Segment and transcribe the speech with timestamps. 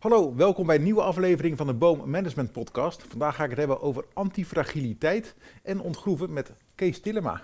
[0.00, 3.04] Hallo, welkom bij een nieuwe aflevering van de Boom Management Podcast.
[3.08, 7.42] Vandaag ga ik het hebben over antifragiliteit en ontgroeven met Kees Tillema.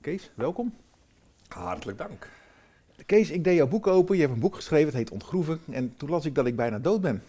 [0.00, 0.74] Kees, welkom.
[1.48, 2.28] Hartelijk dank.
[3.06, 4.14] Kees, ik deed jouw boek open.
[4.14, 5.60] Je hebt een boek geschreven, het heet Ontgroeven.
[5.70, 7.22] En toen las ik dat ik bijna dood ben.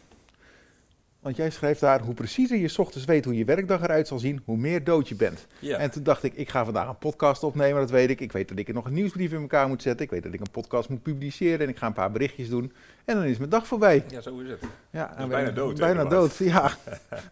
[1.29, 4.19] Want jij schrijft daar, hoe preciezer je 's ochtends weet hoe je werkdag eruit zal
[4.19, 5.47] zien, hoe meer dood je bent.
[5.59, 5.77] Ja.
[5.77, 8.19] En toen dacht ik, ik ga vandaag een podcast opnemen, dat weet ik.
[8.19, 10.05] Ik weet dat ik er nog een nieuwsbrief in elkaar moet zetten.
[10.05, 12.73] Ik weet dat ik een podcast moet publiceren en ik ga een paar berichtjes doen.
[13.05, 14.03] En dan is mijn dag voorbij.
[14.09, 14.59] ja, zo is het.
[14.89, 16.71] Ja, en bijna dood, Bijna dood, ja.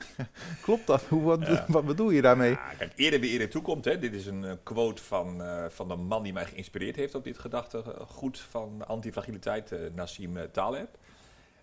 [0.66, 1.04] Klopt dat?
[1.04, 1.66] Hoe, wat, Ja.
[1.78, 2.52] wat bedoel je daarmee?
[2.52, 3.86] Ja, kijk, eerder wie eerder toekomt.
[3.86, 4.00] Hè.
[4.00, 7.24] Dit is een eh, quote van, eh, van de man die mij geïnspireerd heeft op
[7.24, 10.98] dit gedachtegoed van antifragiliteit, eh, Nassim Taleb.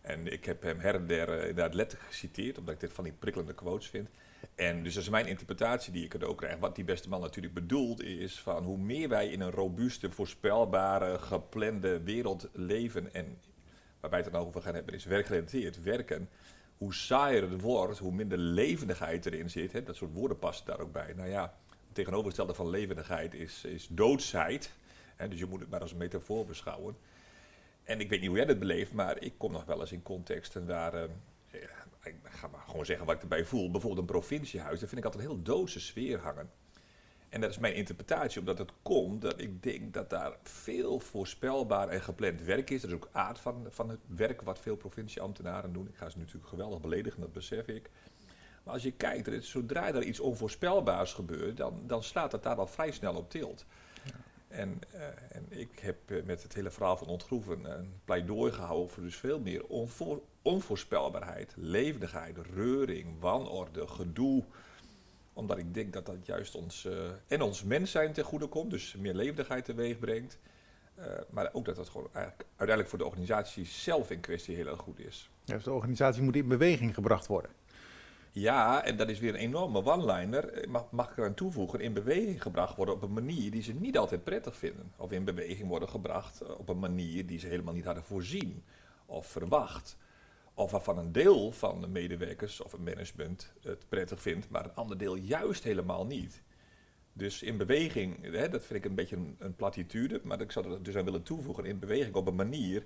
[0.05, 3.05] En ik heb hem her en der eh, inderdaad letterlijk geciteerd, omdat ik dit van
[3.05, 4.09] die prikkelende quotes vind.
[4.55, 6.59] En dus dat is mijn interpretatie die ik er ook krijg.
[6.59, 11.19] Wat die beste man natuurlijk bedoelt is van hoe meer wij in een robuuste, voorspelbare,
[11.19, 13.39] geplande wereld leven en
[14.01, 16.29] waarbij het er nou over gaan hebben is werkgerelateerd werken.
[16.77, 19.73] Hoe saaier het wordt, hoe minder levendigheid erin zit.
[19.73, 19.83] Hè?
[19.83, 21.13] Dat soort woorden passen daar ook bij.
[21.17, 24.73] Nou ja, het tegenovergestelde van levendigheid is, is doodsheid.
[25.17, 25.29] Hè?
[25.29, 26.97] Dus je moet het maar als een metafoor beschouwen.
[27.85, 30.03] En ik weet niet hoe jij dat beleeft, maar ik kom nog wel eens in
[30.03, 30.95] contexten waar...
[31.47, 33.71] ja, ik ga maar gewoon zeggen wat ik erbij voel.
[33.71, 36.51] Bijvoorbeeld een provinciehuis, daar vind ik altijd een heel doodse sfeer hangen.
[37.29, 41.89] En dat is mijn interpretatie, omdat het komt dat ik denk dat daar veel voorspelbaar
[41.89, 42.81] en gepland werk is.
[42.81, 45.89] Dat is ook aard van, van het werk wat veel provincieambtenaren doen.
[45.89, 47.91] Ik ga ze natuurlijk geweldig beledigen, dat besef ik.
[48.63, 52.67] Maar als je kijkt, zodra er iets onvoorspelbaars gebeurt, dan, dan slaat het daar al
[52.67, 53.67] vrij snel op tilt.
[54.55, 58.91] En, eh, en ik heb eh, met het hele verhaal van ontgroeven een pleidooi gehouden
[58.91, 64.45] voor dus veel meer onvoor, onvoorspelbaarheid, levendigheid, reuring, wanorde, gedoe
[65.33, 66.95] omdat ik denk dat dat juist ons eh,
[67.27, 70.39] en ons mens zijn ten goede komt, dus meer levendigheid teweeg brengt.
[71.31, 74.81] Maar ook dat dat gewoon eigenlijk uiteindelijk voor de organisatie zelf in kwestie heel erg
[74.81, 75.31] goed is.
[75.45, 77.51] Dus de organisatie moet in beweging gebracht worden.
[78.35, 80.49] Ja, en dat is weer een enorme one-liner.
[80.49, 83.73] Eh, Mag, mag ik eraan toevoegen, in beweging gebracht worden op een manier die ze
[83.75, 84.93] niet altijd prettig vinden.
[84.97, 88.63] Of in beweging worden gebracht eh, op een manier die ze helemaal niet hadden voorzien
[89.07, 89.97] of verwacht.
[90.55, 94.75] Of waarvan een deel van de medewerkers of het management het prettig vindt, maar een
[94.75, 96.43] ander deel juist helemaal niet.
[97.13, 100.73] Dus in beweging, hè, dat vind ik een beetje een, een platitude, maar ik zou
[100.73, 102.85] er dus aan willen toevoegen, in beweging op een manier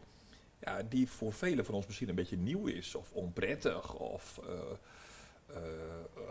[0.61, 4.53] ja, die voor velen van ons misschien een beetje nieuw is, of onprettig, of eh,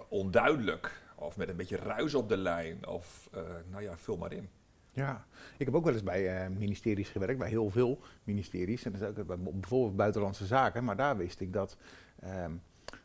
[0.09, 3.41] onduidelijk, of met een beetje ruis op de lijn, of eh,
[3.72, 4.50] nou ja, vul maar in.
[4.91, 5.25] Ja,
[5.57, 8.83] ik heb ook wel eens bij eh, ministeries gewerkt, bij heel veel ministeries.
[8.85, 11.77] En dat is ook bij, bijvoorbeeld buitenlandse zaken, maar daar wist ik dat.
[12.19, 12.51] ehm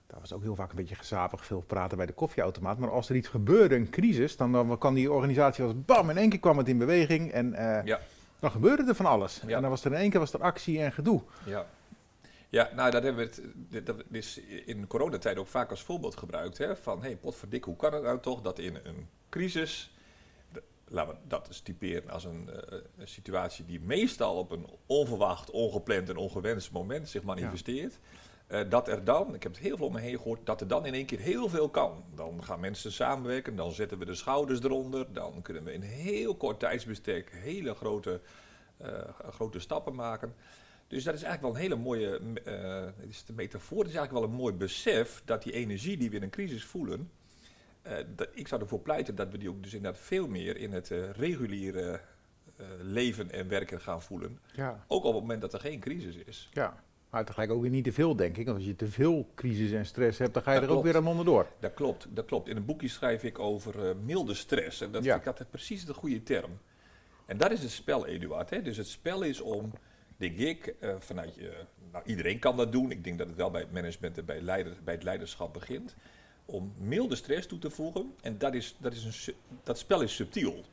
[0.07, 2.79] daar was ook heel vaak een beetje gezapig, veel praten bij de koffieautomaat.
[2.79, 6.17] Maar als er iets gebeurde, een crisis, dan, dan kan die organisatie als bam, in
[6.17, 7.31] één keer kwam het in beweging.
[7.33, 7.99] En eh, Ja.
[8.41, 9.43] dan gebeurde er van alles.
[9.47, 9.57] Ja.
[9.57, 11.23] En dan was er in één keer was er actie en gedoe.
[11.45, 11.67] Ja.
[12.53, 16.59] Ja, nou, dat hebben we het, dat is in coronatijd ook vaak als voorbeeld gebruikt.
[16.59, 19.95] Hè, van, hé, hey, potverdik, hoe kan het nou toch dat in een crisis,
[20.89, 25.51] laten we dat eens typeren als een, eh, een situatie die meestal op een onverwacht,
[25.51, 27.99] ongepland en ongewenst moment zich manifesteert.
[28.47, 30.69] eh, dat er dan, ik heb het heel veel om me heen gehoord, dat er
[30.69, 32.05] dan in één keer heel veel kan.
[32.15, 36.35] Dan gaan mensen samenwerken, dan zetten we de schouders eronder, dan kunnen we in heel
[36.35, 38.21] kort tijdsbestek hele grote,
[38.77, 38.91] eh,
[39.31, 40.35] grote stappen maken.
[40.93, 42.21] Dus dat is eigenlijk wel een hele mooie,
[43.01, 46.11] het is de metafoor, het is eigenlijk wel een mooi besef dat die energie die
[46.11, 47.11] we in een crisis voelen,
[47.83, 50.73] eh, dat, ik zou ervoor pleiten dat we die ook dus inderdaad veel meer in
[50.73, 52.01] het eh, reguliere
[52.83, 54.39] leven en werken gaan voelen.
[54.55, 54.85] Ja.
[54.87, 56.49] Ook op het moment dat er geen crisis is.
[56.53, 56.83] ja.
[57.11, 58.45] Maar tegelijk ook weer niet te veel, denk ik.
[58.47, 60.85] Want als je te veel crisis en stress hebt, dan ga je Dat er ook
[60.85, 61.47] weer aan onderdoor.
[61.61, 62.49] Dat klopt, dat klopt.
[62.49, 64.81] In een boekje schrijf ik over milde stress.
[64.81, 65.11] En dat Ja.
[65.11, 66.51] vind ik altijd precies de goede term.
[67.27, 68.51] En dat is het spel, Eduard.
[68.51, 68.63] Hè?
[68.63, 69.73] Dus het spel is om,
[70.23, 71.65] denk ik, eh, vanuit je...
[71.93, 72.91] Nou, iedereen kan dat doen.
[72.91, 75.95] Ik denk dat het wel bij het management en bij, leider, bij het leiderschap begint.
[76.45, 78.15] Om milde stress toe te voegen.
[78.21, 80.65] En dat, is, dat, is een, dat spel is subtiel.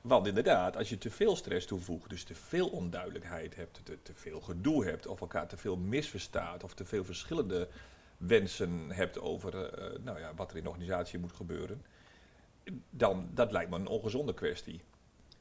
[0.00, 4.40] Want inderdaad, als je te veel stress toevoegt, dus te veel onduidelijkheid hebt, te, veel
[4.40, 7.68] gedoe hebt, of elkaar te veel misverstaat, of te veel verschillende
[8.16, 11.84] wensen hebt over eh, nou ja, wat er in de organisatie moet gebeuren,
[12.90, 14.80] dan dat lijkt me een ongezonde kwestie.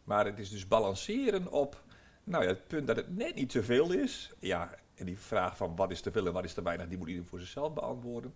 [0.04, 1.84] Maar het is dus balanceren op
[2.24, 4.34] nou ja, het punt dat het net niet te veel is.
[4.40, 6.98] Ja, en die vraag van wat is te veel en wat is te weinig, die
[6.98, 8.34] moet iedereen voor zichzelf beantwoorden.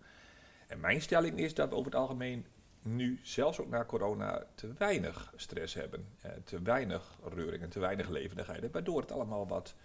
[0.68, 2.46] En mijn stelling is dat we over het algemeen
[2.82, 6.08] nu, zelfs ook na corona, te weinig stress hebben.
[6.22, 8.72] Eh, te weinig reuring en te weinig levendigheid.
[8.72, 9.76] Waardoor het allemaal wat,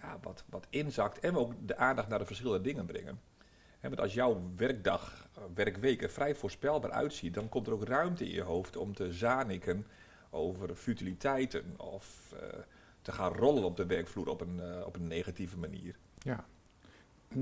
[0.00, 3.20] ja, wat, wat inzakt en we ook de aandacht naar de verschillende dingen brengen.
[3.80, 8.24] Want als jouw werkdag, eh, werkweek er vrij voorspelbaar uitziet, dan komt er ook ruimte
[8.24, 9.86] in je hoofd om te zaniken
[10.30, 12.58] over futiliteiten of eh,
[13.02, 15.96] te gaan rollen op de werkvloer op een, eh, op een negatieve manier.
[16.18, 16.44] Ja.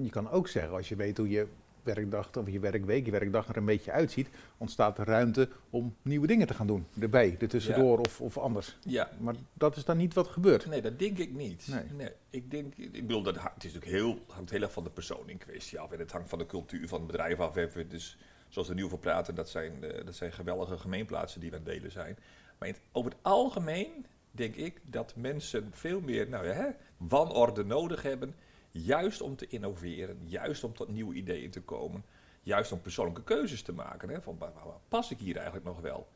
[0.03, 1.47] je kan ook zeggen, als je weet hoe je
[1.83, 4.29] werkdag of je werkweek, je werkdag er een beetje uitziet,
[4.59, 6.87] ontstaat er ruimte om nieuwe dingen te gaan doen.
[7.01, 8.77] Erbij, ertussendoor of, of anders.
[8.85, 9.11] Ja.
[9.21, 10.67] Maar dat is dan niet wat gebeurt.
[10.67, 11.67] Nee, dat denk ik niet.
[11.69, 11.85] Nee.
[11.97, 12.11] Nee.
[12.31, 15.29] ik denk, ik bedoel, dat het is natuurlijk heel, hangt heel erg van de persoon
[15.29, 15.93] in kwestie af.
[15.93, 17.55] En het hangt van de cultuur van het bedrijf af.
[17.55, 18.19] We Dus
[18.49, 21.57] zoals we er nu over praten, dat zijn, eh, dat zijn geweldige gemeenplaatsen die we
[21.57, 22.19] aan het delen zijn.
[22.59, 26.67] Maar het- over het algemeen denk ik dat mensen veel meer nou ja, hè,
[26.97, 28.35] wanorde nodig hebben.
[28.71, 32.05] Juist om te innoveren, juist om tot nieuwe ideeën te komen.
[32.43, 34.09] Juist om persoonlijke keuzes te maken.
[34.09, 36.09] Hè, van waar, waar pas ik hier eigenlijk nog wel?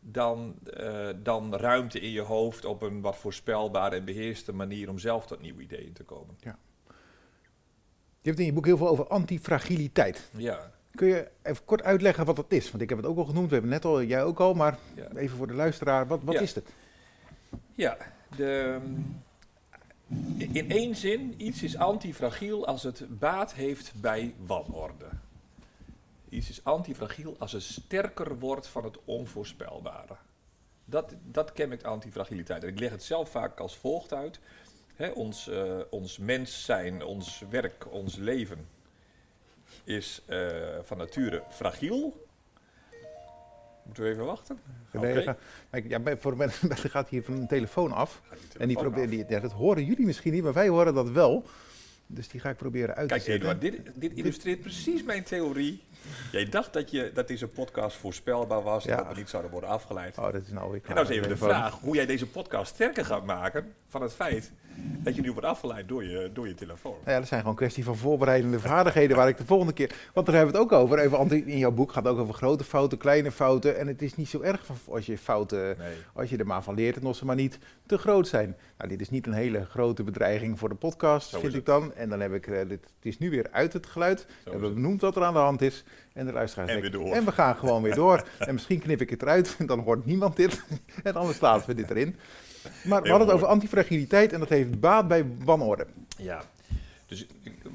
[0.00, 4.98] Dan, eh, dan ruimte in je hoofd op een wat voorspelbare en beheerste manier om
[4.98, 6.36] zelf tot nieuwe ideeën te komen.
[8.20, 10.30] Je hebt in je boek heel veel over antifragiliteit.
[10.36, 12.70] Ja, Kun je even kort uitleggen wat dat is?
[12.70, 14.54] Want ik heb het ook al genoemd, we hebben het net al, jij ook al,
[14.54, 15.10] maar ja.
[15.14, 16.40] even voor de luisteraar, wat, wat Ja.
[16.40, 16.68] is het?
[17.78, 17.96] Ja,
[18.36, 18.80] de,
[20.38, 25.08] in één zin, iets is antifragiel als het baat heeft bij wanorde.
[26.28, 30.16] Iets is antifragiel als het sterker wordt van het onvoorspelbare.
[30.84, 32.62] Dat, dat kenmerkt antifragiliteit.
[32.62, 34.40] En ik leg het zelf vaak als volgt uit.
[35.14, 38.68] Ons, eh, ons mens zijn, ons werk, ons leven
[39.84, 42.27] is eh, van nature fragiel.
[43.88, 44.58] Moeten we even wachten?
[44.92, 45.36] Ga-
[45.70, 48.22] maar ik- ja, bij- voor mensen er gaat hier van een telefoon af.
[48.30, 49.10] En die telefoon probeer, af?
[49.10, 51.44] die, ja, dat horen jullie misschien niet, maar wij horen dat wel.
[52.10, 53.50] Dus die ga ik proberen uit Kijk te zetten.
[53.50, 55.82] Eduard, dit, dit illustreert precies mijn theorie.
[56.32, 58.96] Jij dacht dat, je, dat deze podcast voorspelbaar was en Ja.
[58.96, 60.18] dat we niet zouden worden afgeleid.
[60.18, 60.94] Oh, dat is nou weer en klaar.
[60.94, 64.52] nou is even de vraag hoe jij deze podcast sterker gaat maken van het feit
[64.80, 66.92] dat je nu wordt afgeleid door je, door je telefoon.
[66.92, 69.94] Nou ja, dat zijn gewoon kwestie van voorbereidende vaardigheden waar ik de volgende keer...
[70.14, 70.98] Want daar hebben we het ook over.
[70.98, 73.78] Even, Antti, in jouw boek gaat het ook over grote fouten, kleine fouten.
[73.78, 75.78] En het is niet zo erg als je fouten...
[75.78, 75.94] Nee.
[76.14, 78.56] Als je er maar van leert en als ze maar niet te groot zijn.
[78.78, 81.94] Nou, dit is niet een hele grote bedreiging voor de podcast, Zo vind ik dan.
[81.98, 84.26] En dan heb ik, eh, dit, het is nu weer uit het geluid.
[84.44, 85.84] We hebben benoemd wat er aan de hand is.
[86.12, 87.12] En de luisteraars En.
[87.12, 88.28] En we gaan gewoon weer door.
[88.38, 90.62] en misschien knip ik het eruit, en dan hoort niemand dit.
[91.02, 92.16] en anders laten we dit erin.
[92.84, 95.86] Maar we hadden het over antifragiliteit en dat heeft baat bij wanorde.
[96.16, 96.42] Ja,
[97.08, 97.26] dus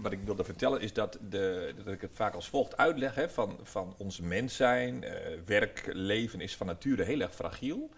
[0.02, 3.30] wat ik wilde vertellen is dat, de, dat ik het vaak als volgt uitleg hè,
[3.30, 5.04] van, van ons mens zijn.
[5.04, 7.90] eh, werk, leven is van nature heel erg fragiel.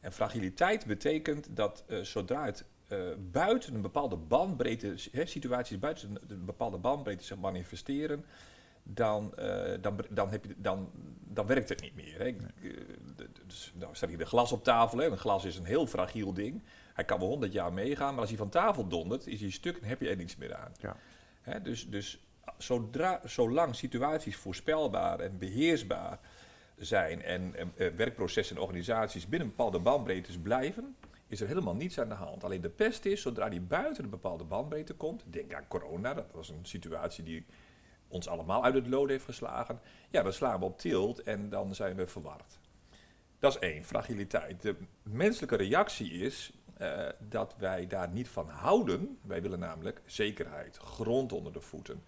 [0.00, 2.98] En fragiliteit betekent dat eh, zodra het eh,
[3.30, 8.24] buiten een bepaalde bandbreedte, hè, situaties buiten een, een bepaalde bandbreedte zich manifesteren,
[8.82, 10.90] dan, eh, dan, dan, heb je, dan,
[11.20, 12.18] dan werkt het niet meer.
[12.18, 12.26] Hè.
[12.26, 12.70] Ik, eh,
[13.46, 14.98] Dus, nou staat hier de glas op tafel.
[14.98, 15.06] Hè.
[15.06, 16.62] Een glas is een heel fragiel ding.
[16.94, 19.76] Hij kan wel honderd jaar meegaan, maar als hij van tafel dondert, is hij stuk
[19.76, 20.72] en heb je er niets meer aan.
[20.80, 20.96] Ja.
[21.40, 22.18] Hè, dus, dus
[22.58, 26.18] zodra, zolang situaties voorspelbaar en beheersbaar
[26.76, 27.54] zijn en
[27.96, 30.96] werkprocessen en organisaties binnen bepaalde bandbreedtes blijven,
[31.32, 32.44] is er helemaal niets aan de hand.
[32.44, 36.30] Alleen de pest is, zodra die buiten een bepaalde bandbreedte komt, denk aan corona, dat
[36.32, 37.46] was een situatie die
[38.08, 39.80] ons allemaal uit het lood heeft geslagen,
[40.10, 42.58] ja, dan slaan we op tilt en dan zijn we verward.
[43.38, 44.62] Dat is één, fragiliteit.
[44.62, 49.18] De menselijke reactie is eh, dat wij daar niet van houden.
[49.22, 52.02] Wij willen namelijk zekerheid, grond onder de voeten,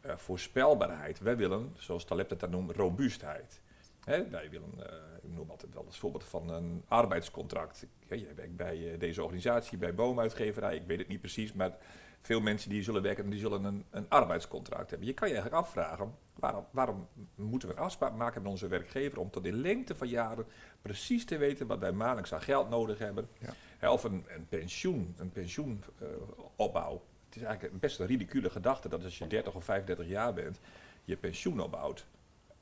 [0.00, 1.18] eh, voorspelbaarheid.
[1.18, 3.60] Wij willen, zoals Taleb het dan noemt, robuustheid.
[4.06, 7.82] Hè, wij willen, eh, ik noem altijd wel als voorbeeld van een arbeidscontract.
[8.08, 11.76] Ik- jij werkt bij eh, deze organisatie, bij Boomuitgeverij, ik weet het niet precies, maar
[12.20, 15.08] veel mensen die zullen werken, die zullen een, een arbeidscontract hebben.
[15.08, 19.18] Je kan je eigenlijk afvragen, waarom, waarom moeten we een afspraak maken met onze werkgever
[19.18, 20.46] om tot in lengte van jaren
[20.82, 23.28] precies te weten wat wij maandelijks aan geld nodig hebben.
[23.38, 23.52] Ja.
[23.78, 27.02] Hè, of een, een pensioen, een pensioenopbouw.
[27.26, 30.34] het is eigenlijk een best een ridicule gedachte dat als je 30 of 35 jaar
[30.34, 30.58] bent,
[31.04, 32.06] je pensioen opbouwt.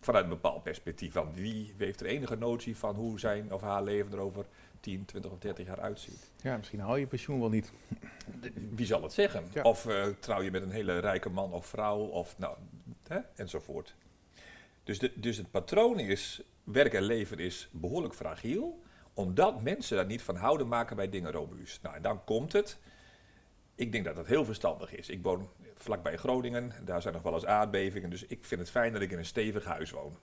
[0.04, 1.12] Vanuit een bepaald perspectief.
[1.12, 4.46] Want wie heeft er enige notie van hoe zijn of haar leven er over
[4.80, 6.30] 10, 20 of 30 jaar uitziet?
[6.42, 7.72] Ja, misschien haal je pensioen wel niet.
[8.70, 9.44] Wie zal het zeggen?
[9.52, 9.62] Ja.
[9.62, 12.56] Of eh, trouw je met een hele rijke man of vrouw, of nou,
[13.08, 13.94] hè, enzovoort.
[14.82, 18.82] Dus, de, dus het patroon is, werk en leven is behoorlijk fragiel,
[19.14, 21.82] omdat mensen daar niet van houden, maken wij dingen robuust.
[21.82, 22.78] Nou, en dan komt het.
[23.74, 25.08] Ik denk dat dat heel verstandig is.
[25.08, 28.92] Ik woon vlakbij Groningen, daar zijn nog wel eens aardbevingen, dus ik vind het fijn
[28.92, 30.16] dat ik in een stevig huis woon.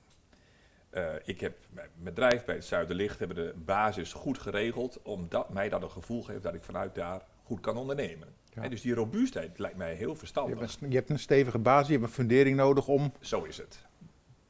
[0.90, 5.70] Eh, ik heb mijn bedrijf bij het Zuiderlicht hebben de basis goed geregeld, omdat mij
[5.70, 8.28] dat een gevoel geeft dat ik vanuit daar goed kan ondernemen.
[8.54, 8.68] Ja.
[8.70, 10.60] Dus die robuustheid lijkt mij heel Je verstandig.
[10.60, 13.58] hebt, een, je hebt een stevige basis, je hebt een fundering nodig om Zo is
[13.58, 13.86] het.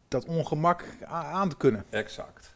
[0.07, 1.85] dat ongemak aan te kunnen.
[1.89, 2.55] Exact.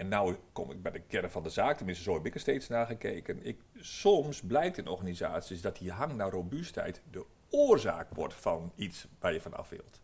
[0.00, 2.40] En nou kom ik bij de kern van de zaak, tenminste zo heb ik er
[2.40, 3.46] steeds naar gekeken.
[3.46, 9.06] Ik, soms blijkt in organisaties dat die hang naar robuustheid de oorzaak wordt van iets
[9.18, 10.00] waar je van af wilt.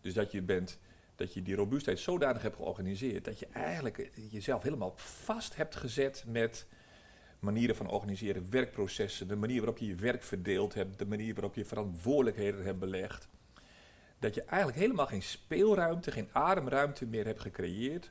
[0.00, 0.78] Dus dat je bent,
[1.14, 6.24] dat je die robuustheid zodanig hebt georganiseerd dat je eigenlijk jezelf helemaal vast hebt gezet
[6.26, 6.66] met
[7.38, 11.54] manieren van organiseren, werkprocessen, de manier waarop je je werk verdeeld hebt, de manier waarop
[11.54, 13.28] je verantwoordelijkheden hebt belegd.
[14.18, 18.10] Dat je eigenlijk helemaal geen speelruimte, geen ademruimte meer hebt gecreëerd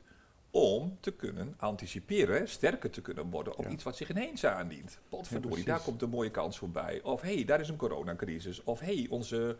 [0.50, 4.98] om te kunnen anticiperen, sterker te kunnen worden op iets wat zich ineens aandient.
[5.08, 7.00] Potverdorie, daar komt een mooie kans voorbij.
[7.02, 8.64] Of hé, hey, daar is een coronacrisis.
[8.64, 9.56] Of hé, hey, onze,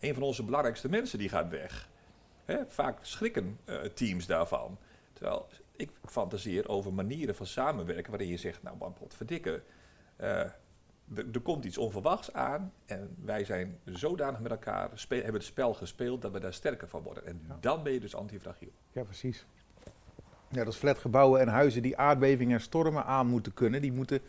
[0.00, 1.88] een van onze belangrijkste mensen die gaat weg.
[2.44, 4.78] Hè, vaak schrikken uh, teams daarvan.
[5.12, 9.62] Terwijl ik fantaseer over manieren van samenwerken waarin je zegt, nou man, potverdikke,
[10.20, 10.50] uh,
[11.16, 16.22] er komt iets onverwachts aan en wij zijn zodanig met elkaar, hebben het spel gespeeld
[16.22, 17.26] dat we daar sterker van worden.
[17.26, 18.72] En dan ben je dus antifragiel.
[18.92, 19.46] Ja, precies.
[20.54, 23.82] Ja, dat is flatgebouwen en huizen die aardbevingen en stormen aan moeten kunnen.
[23.82, 24.20] Die, moeten,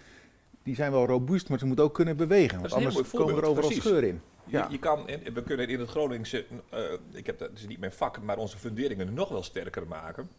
[0.64, 2.60] die zijn wel robuust, maar ze moeten ook kunnen bewegen.
[2.60, 4.22] Want anders komen er overal scheuren in.
[4.48, 4.68] Ja.
[4.72, 6.80] Je, kan, we kunnen in het Groningse, uh,
[7.12, 10.30] ik heb dat, is niet mijn vak, maar onze funderingen nog wel sterker maken.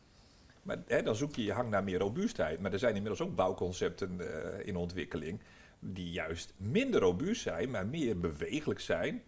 [0.63, 2.61] Maar hè, dan zoek je je hang naar meer robuustheid.
[2.61, 4.27] Maar er zijn inmiddels ook bouwconcepten uh,
[4.67, 5.41] in ontwikkeling
[5.79, 9.23] die juist minder robuust zijn, maar meer bewegelijk zijn.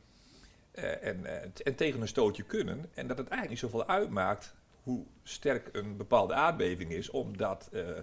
[0.75, 1.25] Uh, en,
[1.65, 2.87] en tegen een stootje kunnen.
[2.95, 7.89] En dat het eigenlijk niet zoveel uitmaakt hoe sterk een bepaalde aardbeving is, omdat uh,
[7.89, 7.97] uh,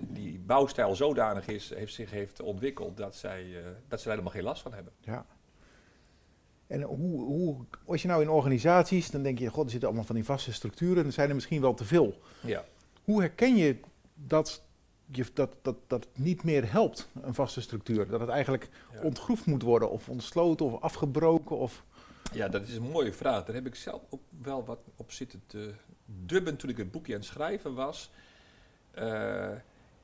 [0.00, 3.56] die bouwstijl zodanig is, heeft, zich heeft ontwikkeld dat, zij, uh,
[3.88, 4.92] dat ze er helemaal geen last van hebben.
[5.00, 5.26] Ja.
[6.66, 10.06] En hoe, hoe, als je nou in organisaties, dan denk je, god, er zitten allemaal
[10.06, 12.18] van die vaste structuren, dan zijn er misschien wel te veel.
[12.40, 12.64] Ja.
[13.04, 13.76] Hoe herken je
[14.14, 14.62] dat,
[15.06, 18.08] je, dat, dat, dat het niet meer helpt, een vaste structuur?
[18.08, 19.02] Dat het eigenlijk ja.
[19.02, 21.84] ontgroefd moet worden, of ontsloten, of afgebroken, of...
[22.32, 23.44] Ja, dat is een mooie vraag.
[23.44, 25.74] Daar heb ik zelf ook wel wat op zitten te
[26.04, 28.10] dubben toen ik het boekje aan het schrijven was.
[28.98, 29.50] Uh,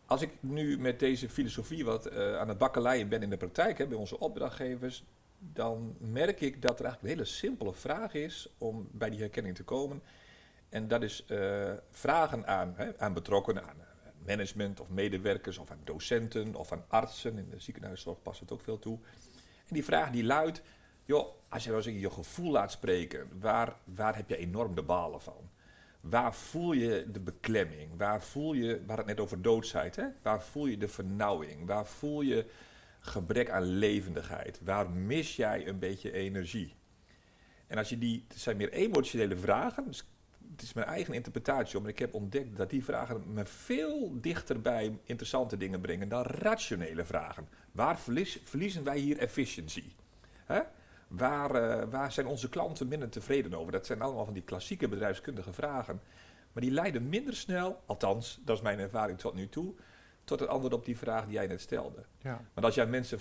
[0.06, 3.78] als ik nu met deze filosofie wat uh, aan het bakkeleien ben in de praktijk,
[3.78, 5.04] hè, bij onze opdrachtgevers,
[5.38, 9.54] dan merk ik dat er eigenlijk een hele simpele vraag is om bij die herkenning
[9.54, 10.02] te komen.
[10.68, 13.76] En dat is uh, vragen aan, hè, aan betrokkenen, aan
[14.26, 17.38] management of medewerkers of aan docenten of aan artsen.
[17.38, 18.98] In de ziekenhuiszorg past het ook veel toe.
[19.66, 20.62] En die vraag die luidt,
[21.08, 24.82] joh, als je wel eens je gevoel laat spreken, waar, waar heb je enorm de
[24.82, 25.50] balen van?
[26.00, 27.90] Waar voel je de beklemming?
[27.96, 30.04] Waar voel je, waar het net over doodsheid, hè?
[30.22, 31.66] waar voel je de vernauwing?
[31.66, 32.46] Waar voel je
[33.00, 34.60] gebrek aan levendigheid?
[34.64, 36.74] Waar mis jij een beetje energie?
[37.66, 40.08] En als je die, het zijn meer emotionele vragen, dus
[40.50, 44.60] het is mijn eigen interpretatie, maar ik heb ontdekt dat die vragen me veel dichter
[44.60, 47.48] bij interessante dingen brengen dan rationele vragen.
[47.72, 47.98] Waar
[48.42, 49.94] verliezen wij hier efficiëntie?
[50.46, 50.60] Hè?
[51.08, 53.72] Waar, uh, waar zijn onze klanten minder tevreden over?
[53.72, 56.00] Dat zijn allemaal van die klassieke bedrijfskundige vragen.
[56.52, 59.74] Maar die leiden minder snel, althans, dat is mijn ervaring tot nu toe,
[60.24, 62.04] tot het antwoord op die vraag die jij net stelde.
[62.18, 62.44] Ja.
[62.54, 63.18] Want als jij mensen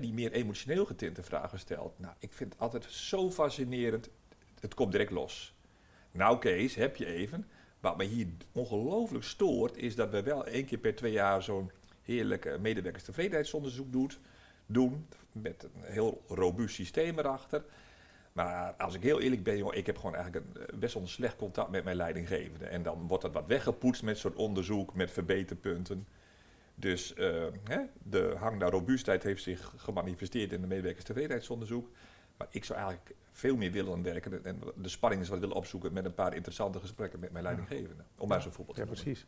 [0.00, 4.08] die meer emotioneel getinte vragen stelt, nou, ik vind het altijd zo fascinerend,
[4.60, 5.54] het komt direct los.
[6.12, 7.46] Nou Kees, heb je even.
[7.80, 11.70] Wat me hier ongelooflijk stoort, is dat we wel één keer per twee jaar zo'n
[12.02, 14.10] heerlijk medewerkerstevredenheidsonderzoek doen
[14.72, 15.06] doen.
[15.32, 17.64] Met een heel robuust systeem erachter.
[18.32, 21.02] Maar als ik heel eerlijk ben, joh, ik heb gewoon eigenlijk een, eh, best wel
[21.02, 22.64] een slecht contact met mijn leidinggevende.
[22.64, 26.06] En dan wordt dat wat weggepoetst met soort onderzoek, met verbeterpunten.
[26.74, 31.88] Dus uh, hè, de hang naar robuustheid heeft zich gemanifesteerd in de medewerkerstevredenheidsonderzoek.
[32.36, 35.92] Maar ik zou eigenlijk veel meer willen werken en de spanning is wat willen opzoeken
[35.92, 38.02] met een paar interessante gesprekken met mijn leidinggevende.
[38.16, 39.26] Om maar zo'n voorbeeld te Ja, precies.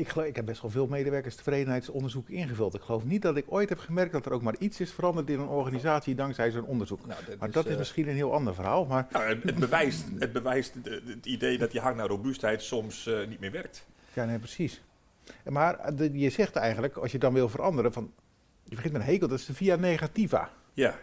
[0.00, 2.74] Ik, geloof, ik heb best wel veel medewerkerstevredenheidsonderzoek ingevuld.
[2.74, 5.30] Ik geloof niet dat ik ooit heb gemerkt dat er ook maar iets is veranderd
[5.30, 7.06] in een organisatie dankzij zo'n onderzoek.
[7.06, 8.86] Nou, dat maar is, dat is uh, misschien een heel ander verhaal.
[8.86, 13.06] Maar nou, het, het, bewijst, het, bewijst het idee dat die hang naar robuustheid soms
[13.06, 13.86] uh, niet meer werkt.
[14.12, 14.82] Ja, nee, precies.
[15.44, 18.12] Maar de, je zegt eigenlijk, als je dan wil veranderen, van,
[18.64, 20.50] je begint met een hekel, dat is de via negativa.
[20.72, 20.98] Ja.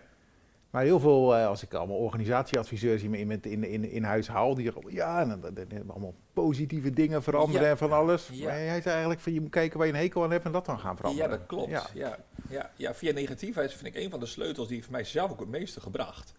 [0.77, 4.55] Maar heel veel, uh, als ik allemaal organisatieadviseurs in, in, in, in, in huis haal,
[4.55, 7.69] die ja, en dan, dan, dan, allemaal positieve dingen veranderen ja.
[7.69, 8.29] en van alles.
[8.31, 8.45] Ja.
[8.45, 10.51] Maar hij zei eigenlijk van je moet kijken waar je een hekel aan hebt en
[10.51, 11.29] dat dan gaan veranderen.
[11.29, 11.69] Ja, dat klopt.
[11.69, 11.87] Ja.
[11.93, 12.17] Ja.
[12.49, 12.71] Ja.
[12.75, 12.93] Ja.
[12.93, 15.81] via negatiefheid vind ik een van de sleutels die voor mij zelf ook het meeste
[15.81, 16.33] gebracht.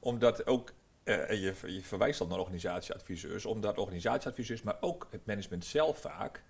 [0.00, 0.72] Omdat ook,
[1.04, 6.42] uh, je, je verwijst al naar organisatieadviseurs, omdat organisatieadviseurs, maar ook het management zelf vaak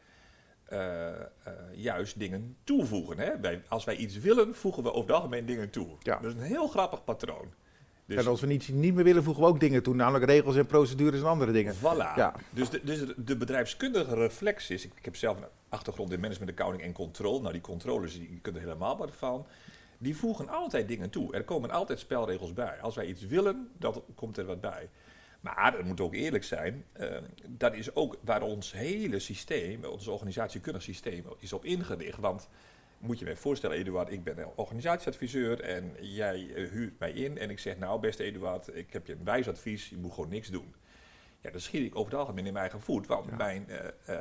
[1.74, 3.18] juist dingen toevoegen.
[3.18, 3.40] Hè?
[3.40, 5.88] Wij, als wij iets willen, voegen we over het algemeen dingen toe.
[6.02, 6.18] Ja.
[6.18, 7.52] Dat is een heel grappig patroon.
[8.10, 10.56] Dus en als we niet, niet meer willen, voegen we ook dingen toe, namelijk regels
[10.56, 11.74] en procedures en andere dingen.
[11.74, 12.16] Voilà.
[12.16, 12.34] Ja.
[12.50, 16.50] Dus, de, dus de bedrijfskundige reflex is, ik, ik, heb zelf een achtergrond in management,
[16.50, 17.40] accounting en controle.
[17.40, 19.46] Nou, die controles, die, die kunnen er helemaal wat van.
[19.98, 21.34] Die voegen altijd dingen toe.
[21.34, 22.80] Er komen altijd spelregels bij.
[22.80, 24.88] Als wij iets willen, dan komt er wat bij.
[25.40, 27.16] Maar, dat moet ook eerlijk zijn, uh,
[27.48, 32.18] dat is ook waar ons hele systeem, ons organisatiekundig systeem, is op ingericht.
[32.18, 32.48] Want
[32.98, 37.38] moet je me voorstellen, Eduard, ik ben een organisatieadviseur en jij uh, huurt mij in
[37.38, 40.30] en ik zeg, nou beste Eduard, ik heb je een wijs advies, je moet gewoon
[40.30, 40.74] niks doen.
[41.40, 43.36] Ja, dan schiet ik over het algemeen in mijn eigen voet, want ja.
[43.36, 43.66] mijn
[44.08, 44.16] uh,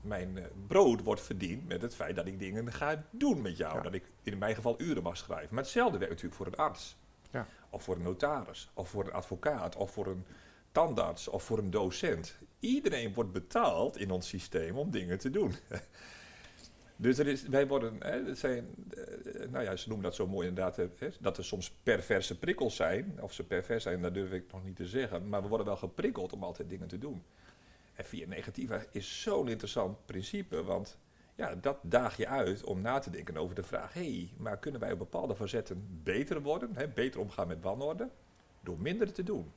[0.00, 3.76] mijn brood wordt verdiend met het feit dat ik dingen ga doen met jou.
[3.76, 3.82] Ja.
[3.82, 5.54] Dat ik in mijn geval uren mag schrijven.
[5.54, 6.96] Maar hetzelfde werkt natuurlijk voor een arts.
[7.70, 8.70] Of voor een notaris.
[8.74, 9.76] Of voor een advocaat.
[9.76, 10.24] Of voor een
[10.72, 11.28] tandarts.
[11.28, 12.36] Of voor een docent.
[12.60, 15.52] Iedereen wordt betaald in ons systeem om dingen te doen.
[16.98, 20.48] Dus er is, wij worden, hè, zijn, eh, nou ja, ze noemen dat zo mooi
[20.48, 20.88] inderdaad, hè,
[21.20, 23.18] dat er soms perverse prikkels zijn.
[23.20, 25.28] Of ze pervers zijn, dat durf ik nog niet te zeggen.
[25.28, 27.22] Maar we worden wel geprikkeld om altijd dingen te doen.
[27.94, 30.98] En via negatieve is zo'n interessant principe, want
[31.36, 34.58] ja, dat daag je uit om na te denken over de vraag: hé, hey, maar
[34.58, 38.08] kunnen wij op bepaalde facetten beter worden, hè, beter omgaan met wanorde,
[38.60, 39.52] door minder te doen?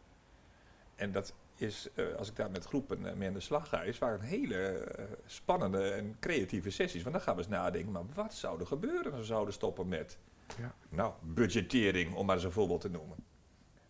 [0.96, 3.82] En dat is, eh, als ik daar met groepen eh, mee aan de slag ga,
[3.82, 7.02] is waren hele eh, spannende en creatieve sessies.
[7.02, 9.88] Want dan gaan we eens nadenken, maar wat zou er gebeuren als we zouden stoppen
[9.88, 10.18] met,
[10.58, 10.76] Ja.
[10.90, 13.18] nou, budgettering, om maar eens een voorbeeld te noemen.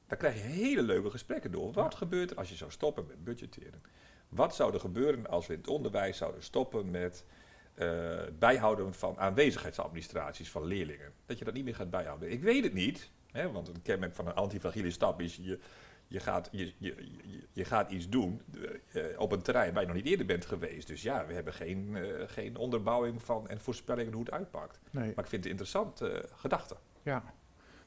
[0.07, 1.71] Daar krijg je hele leuke gesprekken door.
[1.71, 3.81] Wat gebeurt er als je zou stoppen met budgetteren?
[4.29, 7.25] Wat zou er gebeuren als we in het onderwijs zouden stoppen met
[7.73, 7.87] eh,
[8.39, 11.11] bijhouden van aanwezigheidsadministraties van leerlingen?
[11.25, 12.31] Dat je dat niet meer gaat bijhouden.
[12.31, 15.35] Ik weet het niet, hè, want een kenmerk van een antifragiele stap is...
[15.41, 15.59] Je,
[16.09, 16.95] je gaat, je, je,
[17.51, 18.41] je, gaat iets doen
[18.91, 20.87] eh, op een terrein waar je nog niet eerder bent geweest.
[20.87, 24.79] Dus ja, we hebben geen, eh, geen onderbouwing van en voorspellingen hoe het uitpakt.
[24.91, 25.11] Nee.
[25.15, 26.75] Maar ik vind het een interessante gedachte.
[27.03, 27.23] Ja.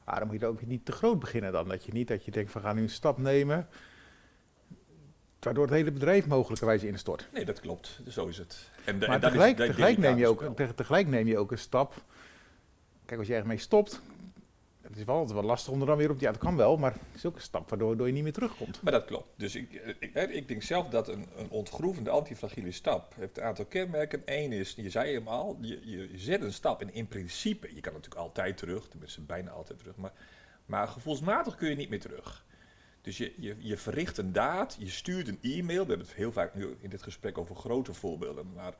[0.05, 1.67] Maar dan moet je ook niet te groot beginnen dan.
[1.67, 3.67] Dat je niet dat je denkt, we gaan nu een stap nemen.
[5.43, 7.27] Waardoor het hele bedrijf mogelijkerwijs instort.
[7.33, 7.99] Nee, dat klopt.
[8.09, 8.69] Zo is het.
[8.85, 10.43] En, de- Maar en dat is tegelijk, neem je ook,
[10.75, 12.03] tegelijk neem je ook een stap.
[13.05, 14.01] Kijk, als je ergens mee stopt.
[14.81, 16.19] Het is wel altijd wel lastig om er dan weer op.
[16.19, 18.81] Ja, het kan wel, maar het is ook een stap waardoor, je niet meer terugkomt.
[18.81, 19.27] Maar dat klopt.
[19.35, 23.65] Dus ik, ik, ik denk zelf dat een, een ontgroevende antifragiele stap heeft een aantal
[23.65, 24.21] kenmerken.
[24.25, 27.81] Eén is, je zei hem al, je, je zet een stap en in principe, je
[27.81, 30.11] kan natuurlijk altijd terug, tenminste bijna altijd terug, maar,
[30.65, 32.45] maar gevoelsmatig kun je niet meer terug.
[33.03, 35.81] Dus je, je, je verricht een daad, je stuurt een e-mail.
[35.83, 38.73] We hebben het heel vaak nu in dit gesprek over grote voorbeelden, maar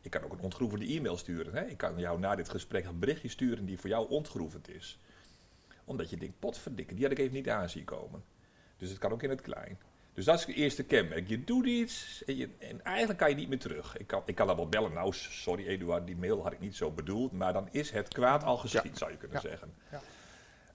[0.00, 1.54] ik kan ook een ontgroevende e-mail sturen.
[1.54, 1.64] Hè?
[1.66, 4.98] Ik kan jou na dit gesprek een berichtje sturen die voor jou ontgroevend is.
[5.84, 8.24] Omdat je denkt, potverdikke, die had ik even niet aan zien komen.
[8.76, 9.78] Dus het kan ook in het klein.
[10.12, 11.28] Dus dat is het eerste kenmerk.
[11.28, 13.96] Je doet iets en, je, en eigenlijk kan je niet meer terug.
[13.96, 14.92] Ik kan, ik kan dan wel bellen.
[14.92, 17.32] Nou, sorry Eduard, die mail had ik niet zo bedoeld.
[17.32, 19.48] Maar dan is het kwaad al geschied, zou je kunnen Ja.
[19.48, 19.74] zeggen.
[19.90, 20.02] Ja.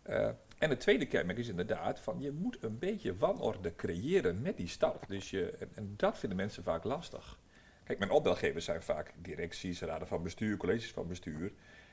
[0.01, 0.29] Eh,
[0.61, 4.67] en het tweede kenmerk is inderdaad van je moet een beetje wanorde creëren met die
[4.67, 5.03] stap.
[5.07, 7.39] Dus je, en, en dat vinden mensen vaak lastig.
[7.83, 11.51] Kijk, mijn opdrachtgevers zijn vaak directies, raden van bestuur, colleges van bestuur.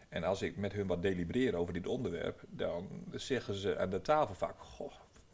[0.09, 4.01] En als ik met hun wat delibereer over dit onderwerp, dan zeggen ze aan de
[4.03, 4.93] tafel vaak: Goh,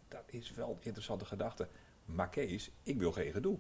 [0.09, 1.69] dat is wel een interessante gedachte.
[2.05, 3.59] Maar Kees, ik wil geen gedoe.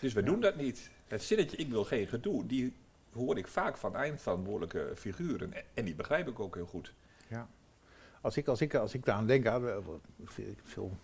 [0.00, 0.26] Dus we Ja.
[0.26, 0.90] doen dat niet.
[1.06, 2.72] Het zinnetje ik wil geen gedoe, die
[3.12, 5.52] hoor ik vaak van eindverantwoordelijke figuren.
[5.74, 6.92] En- die begrijp ik ook heel goed.
[8.28, 9.46] Als ik, als ik, als ik daaraan denk,
[10.62, 10.96] veel,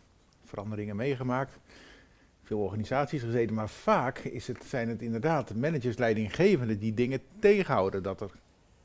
[0.44, 1.58] veranderingen meegemaakt,
[2.42, 7.20] veel organisaties gezeten, maar vaak is het, zijn het inderdaad de managers, leidinggevenden die dingen
[7.38, 8.02] tegenhouden.
[8.02, 8.30] Dat er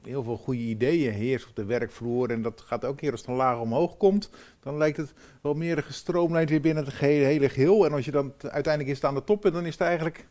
[0.02, 3.30] heel veel goede ideeën heersen op de werkvloer en dat gaat ook keer als het
[3.30, 7.86] een laag omhoog komt, dan lijkt het wel meer gestroomlijnd weer binnen het hele geheel.
[7.86, 10.28] En als je dan uiteindelijk is aan de top bent, dan is het eigenlijk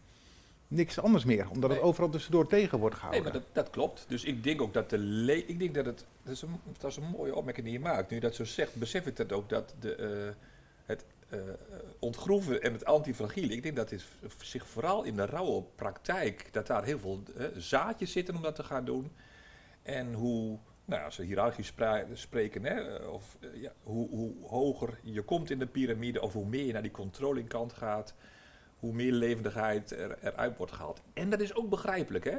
[0.68, 1.88] niks anders meer, omdat het Nee.
[1.88, 3.32] overal tussendoor tegen wordt Nee, gehouden.
[3.32, 4.04] maar dat, dat klopt.
[4.08, 6.90] Dus ik denk ook dat de le ik denk dat het dat is, een, dat
[6.90, 8.08] is een mooie opmerking die je maakt.
[8.10, 10.34] Nu je dat zo zegt, besef ik dat ook dat de, eh,
[10.86, 11.38] het eh,
[11.98, 14.04] ontgroeven en het antifragiele, ik denk dat het
[14.42, 18.54] zich vooral in de rauwe praktijk, dat daar heel veel eh, zaadjes zitten om dat
[18.54, 19.12] te gaan doen.
[19.82, 21.72] En hoe, nou ja, als we hiërarchisch
[22.12, 26.64] spreken, hè, of ja, hoe, hoe hoger je komt in de piramide, of hoe meer
[26.64, 28.14] je naar die controlingkant gaat,
[28.78, 31.02] hoe meer levendigheid er, eruit wordt gehaald.
[31.12, 32.36] En dat is ook begrijpelijk, hè?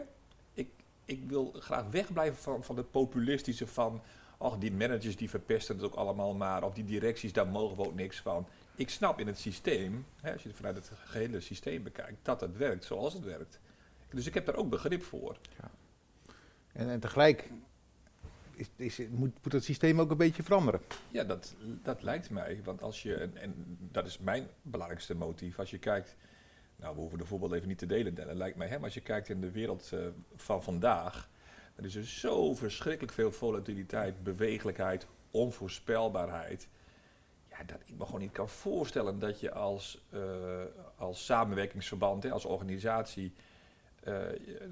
[0.54, 0.69] Ik,
[1.06, 4.02] ik wil graag wegblijven van, van het populistische van...
[4.38, 6.63] ach, die managers die verpesten het ook allemaal maar...
[6.63, 8.47] of die directies, daar mogen we ook niks van.
[8.75, 12.17] Ik snap in het systeem, hè, als je het vanuit het gehele systeem bekijkt...
[12.21, 13.60] dat het werkt zoals het werkt.
[14.10, 15.38] Dus ik heb daar ook begrip voor.
[16.71, 17.52] En, en tegelijk
[18.60, 20.82] is, is, moet, moet het systeem ook een beetje veranderen.
[21.12, 22.62] Ja, dat, dat lijkt mij.
[22.63, 26.15] Want als je, en, en dat is mijn belangrijkste motief, als je kijkt,
[26.79, 28.93] nou we hoeven de voorbeeld even niet te delen, dat lijkt mij, hè, maar als
[28.93, 29.99] je kijkt in de wereld eh,
[30.35, 31.29] van vandaag,
[31.75, 36.67] dan is er zo verschrikkelijk veel volatiliteit, bewegelijkheid, onvoorspelbaarheid.
[37.49, 40.19] Ja, dat ik me gewoon niet kan voorstellen dat je als, eh,
[40.95, 43.33] als samenwerkingsverband, hè, als organisatie,
[43.99, 44.17] eh,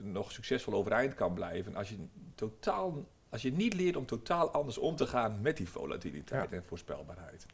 [0.02, 1.98] nog succesvol overeind kan blijven als je
[2.36, 6.64] totaal als je niet leert om totaal anders om te gaan met die volatiliteit en
[6.64, 7.46] voorspelbaarheid.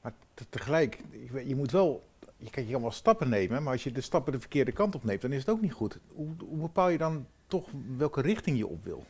[0.00, 1.02] Maar te- tegelijk,
[1.46, 2.06] je moet wel,
[2.38, 5.04] je kan, je wel stappen nemen, maar als je de stappen de verkeerde kant op
[5.04, 5.98] neemt, dan is het ook niet goed.
[6.08, 9.04] Hoe, hoe bepaal je dan toch welke richting je op wil?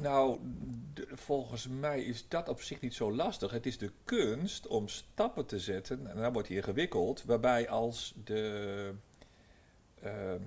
[0.00, 0.38] Nou,
[1.12, 3.50] volgens mij is dat op zich niet zo lastig.
[3.50, 8.14] Het is de kunst om stappen te zetten, en dan wordt hij ingewikkeld, waarbij als
[8.24, 8.92] de,
[10.00, 10.40] ehm,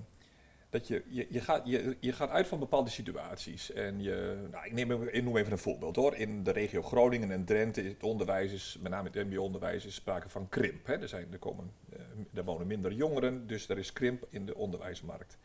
[0.70, 3.72] dat je, je, gaat, je, je gaat uit van bepaalde situaties.
[3.72, 4.88] En je, nou, ik, neem,
[5.24, 6.14] noem even een voorbeeld hoor.
[6.14, 10.28] In de regio Groningen en Drenthe is het onderwijs, met name het mbo-onderwijs, is sprake
[10.28, 10.86] van krimp.
[10.86, 10.94] Hè.
[10.94, 12.00] Er, zijn, er, komen, uh,
[12.34, 15.38] er wonen minder jongeren, dus er is krimp in de onderwijsmarkt.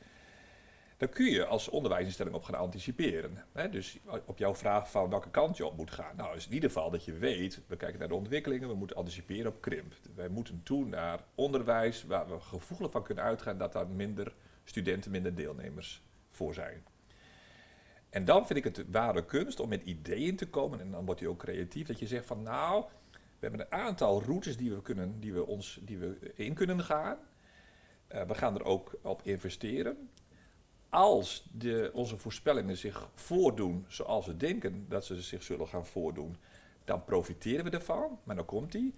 [0.97, 3.45] Daar kun je als onderwijsinstelling op gaan anticiperen.
[3.51, 3.69] Hè?
[3.69, 6.15] Dus op jouw vraag van welke kant je op moet gaan.
[6.15, 8.95] Nou, is in ieder geval dat je weet, we kijken naar de ontwikkelingen, we moeten
[8.95, 9.93] anticiperen op krimp.
[10.15, 15.11] Wij moeten toe naar onderwijs waar we gevoelig van kunnen uitgaan dat daar minder studenten,
[15.11, 16.83] minder deelnemers voor zijn.
[18.09, 21.19] En dan vind ik het ware kunst om met ideeën te komen, en dan wordt
[21.19, 24.81] hij ook creatief, dat je zegt van nou, we hebben een aantal routes die we,
[24.81, 27.17] kunnen, die we, ons, die we in kunnen gaan.
[28.13, 30.09] Uh, we gaan er ook op investeren
[30.93, 36.37] als de, onze voorspellingen zich voordoen zoals we denken dat ze zich zullen gaan voordoen,
[36.85, 38.19] dan profiteren we ervan.
[38.23, 38.93] Maar dan komt die.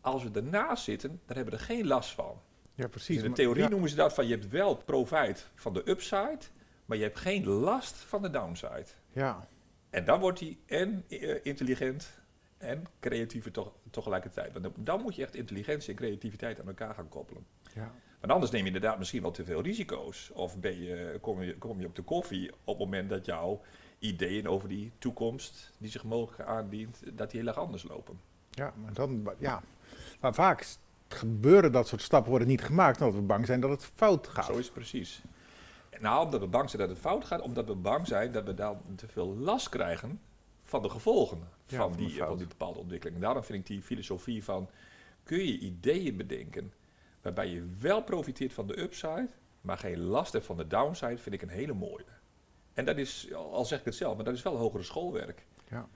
[0.00, 2.40] Als we ernaast zitten, dan hebben we er geen last van.
[2.76, 3.16] Ja, precies.
[3.16, 6.38] in de theorie noemen ze dat van je hebt wel profijt van de upside,
[6.84, 8.86] maar je hebt geen last van de downside.
[9.12, 9.48] Ja.
[9.90, 12.20] En dan wordt hij en uh, intelligent
[12.58, 14.52] en creatief toch, tegelijkertijd.
[14.52, 17.46] Want dan moet je echt intelligentie en creativiteit aan elkaar gaan koppelen.
[17.74, 17.94] Ja.
[18.20, 20.30] Want anders neem je inderdaad misschien wel te veel risico's.
[20.32, 23.60] Of ben je, kom, je, kom je op de koffie op het moment dat jouw
[23.98, 28.20] ideeën over die toekomst die zich mogelijk aandient, dat die heel erg anders lopen.
[28.50, 29.62] Ja, maar, dan, ja.
[30.20, 30.66] maar vaak
[31.08, 34.44] gebeuren dat soort stappen worden niet gemaakt omdat we bang zijn dat het fout gaat.
[34.44, 35.22] Zo is het precies.
[36.00, 38.54] Nou, omdat we bang zijn dat het fout gaat, omdat we bang zijn dat we
[38.54, 40.20] dan te veel last krijgen
[40.62, 43.20] van de gevolgen Ja, van, die, van die bepaalde ontwikkeling.
[43.20, 44.68] Daarom vind ik die filosofie van,
[45.22, 46.72] kun je ideeën bedenken
[47.22, 49.28] waarbij je wel profiteert van de upside,
[49.60, 52.04] maar geen last hebt van de downside, vind ik een hele mooie.
[52.72, 55.46] En dat is, al zeg ik het zelf, maar dat is wel hogere schoolwerk.
[55.68, 55.88] Ja.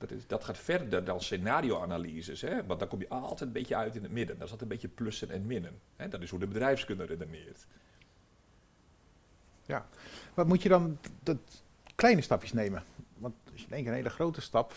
[0.00, 2.66] Dat, is, dat gaat verder dan scenario-analyses, hè?
[2.66, 4.36] want dan kom je altijd een beetje uit in het midden.
[4.36, 5.80] Is altijd een beetje plussen en minnen.
[5.96, 6.08] Hè?
[6.08, 7.66] Dat is hoe de bedrijfskunde redeneert.
[9.66, 9.86] Ja.
[10.34, 11.36] Wat moet je dan dat
[11.94, 12.84] kleine stapjes nemen?
[13.18, 14.72] Want als je denkt een hele grote stap.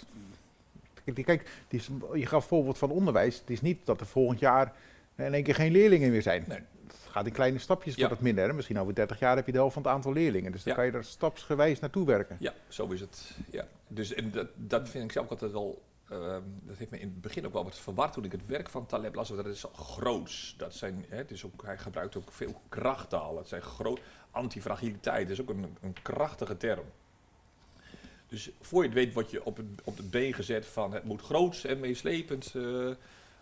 [1.04, 3.40] Die- kijk die is, je gaf voorbeeld van onderwijs.
[3.40, 4.74] Het is niet dat er volgend jaar
[5.16, 6.46] in één keer geen leerlingen meer zijn.
[6.48, 6.60] Nee.
[7.14, 8.00] Gaat in kleine stapjes, Ja.
[8.00, 8.48] wordt het minder.
[8.48, 8.54] hè.
[8.54, 10.52] Misschien over 30 jaar heb je de helft van het aantal leerlingen.
[10.52, 10.80] Dus dan Ja.
[10.80, 12.38] kan je er stapsgewijs naartoe werken.
[12.40, 13.32] Ja, zo is het.
[13.52, 13.68] Ja.
[13.88, 15.82] Dus en dat, dat vind ik zelf ook altijd wel.
[16.10, 18.70] ehm, dat heeft me in het begin ook wel wat verward toen ik het werk
[18.70, 19.28] van Taleb las.
[19.30, 20.56] Dat is groots.
[20.58, 23.38] Dat zijn, hè, het is ook, hij gebruikt ook veel krachttaal.
[23.38, 24.00] Het zijn groot.
[24.32, 26.84] Antifragiliteit is ook een, een krachtige term.
[28.28, 31.04] Dus voor je het weet word je op het, op het been gezet van het
[31.04, 32.90] moet groots en meeslepend eh,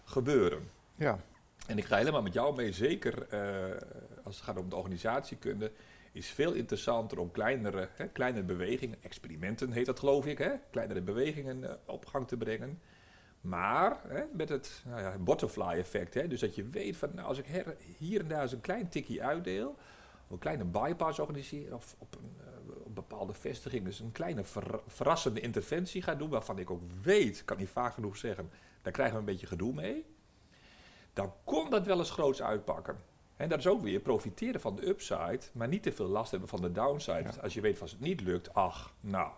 [0.06, 0.70] gebeuren.
[0.96, 1.20] Ja.
[1.67, 3.78] En ik ga helemaal met jou mee, zeker eh,
[4.24, 5.71] als het gaat om de organisatiekunde,
[6.12, 11.02] is veel interessanter om kleinere, hè, kleinere bewegingen, experimenten heet dat geloof ik, hè, kleinere
[11.02, 12.82] bewegingen eh, op gang te brengen.
[13.41, 17.28] Maar hè, met het nou ja, butterfly effect, hè, dus dat je weet van nou,
[17.28, 17.45] als ik
[17.97, 19.69] hier en daar eens een klein tikje uitdeel,
[20.26, 24.43] of een kleine bypass organiseer of op een, eh, op bepaalde vestiging, dus een kleine
[24.43, 28.50] ver- verrassende interventie ga doen, waarvan ik ook weet, kan niet vaak genoeg zeggen,
[28.82, 30.06] daar krijgen we een beetje gedoe mee
[31.13, 32.95] dan kon dat wel eens groots uitpakken.
[33.36, 36.50] En dat is ook weer profiteren van de upside, maar niet te veel last hebben
[36.50, 37.24] van de downside.
[37.24, 37.41] Ja.
[37.41, 39.32] Als je weet, als het niet lukt, ach, nou,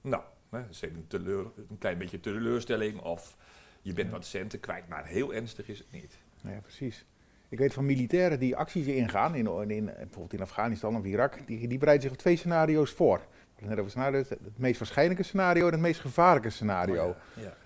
[0.00, 3.36] nou, hè, dat is een, teleur, een klein beetje teleurstelling of
[3.82, 4.14] je bent Ja.
[4.14, 6.18] wat centen kwijt, maar heel ernstig is het niet.
[6.40, 7.04] Ja, precies.
[7.48, 11.46] Ik weet van militairen die acties ingaan, in, in, in, bijvoorbeeld in Afghanistan of Irak,
[11.46, 13.26] die, die bereiden zich op twee scenario's voor.
[13.58, 17.08] Net over scenario's, het, het meest waarschijnlijke scenario en het meest gevaarlijke scenario.
[17.08, 17.42] Oh ja.
[17.42, 17.56] Ja.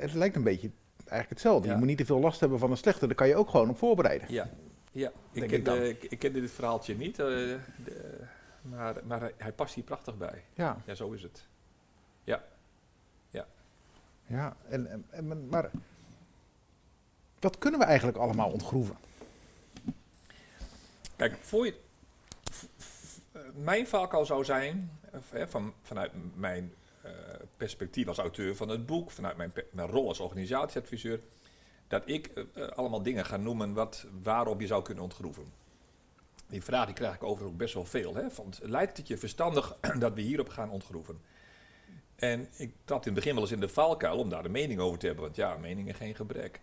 [0.00, 0.70] Het lijkt een beetje
[1.10, 1.66] eigenlijk hetzelfde.
[1.66, 1.72] Ja.
[1.72, 3.68] Je moet niet te veel last hebben van een slechte, daar kan je ook gewoon
[3.70, 4.32] op voorbereiden.
[4.32, 4.48] Ja,
[4.92, 5.12] ja.
[5.32, 8.20] Ik, kende, ik, ik kende dit verhaaltje niet, eh, de-
[8.62, 10.44] maar, maar hij, hij past hier prachtig bij.
[10.54, 11.44] Ja, Ja, zo is het.
[14.26, 14.56] ja.
[14.68, 15.70] En, en, en- maar
[17.40, 18.96] wat kunnen we eigenlijk allemaal ontgroeven?
[21.16, 21.74] Kijk, voor je,
[23.54, 24.90] mijn valkuil zou zijn,
[25.30, 27.10] hè, van, vanuit mijn eh,
[27.60, 29.52] perspectief als auteur van het boek, vanuit mijn,
[29.88, 31.20] rol als organisatieadviseur,
[31.88, 35.44] dat ik eh, eh, allemaal dingen ga noemen wat, waarop je zou kunnen ontgroeven.
[36.46, 38.14] Die vraag die krijg ik overigens ook best wel veel.
[38.14, 38.30] Hè?
[38.30, 41.18] Van, lijkt het je verstandig dat we hierop gaan ontgroeven?
[42.16, 44.80] En ik trapte in het begin wel eens in de valkuil om daar een mening
[44.80, 45.24] over te hebben.
[45.24, 46.60] Want ja, meningen geen gebrek.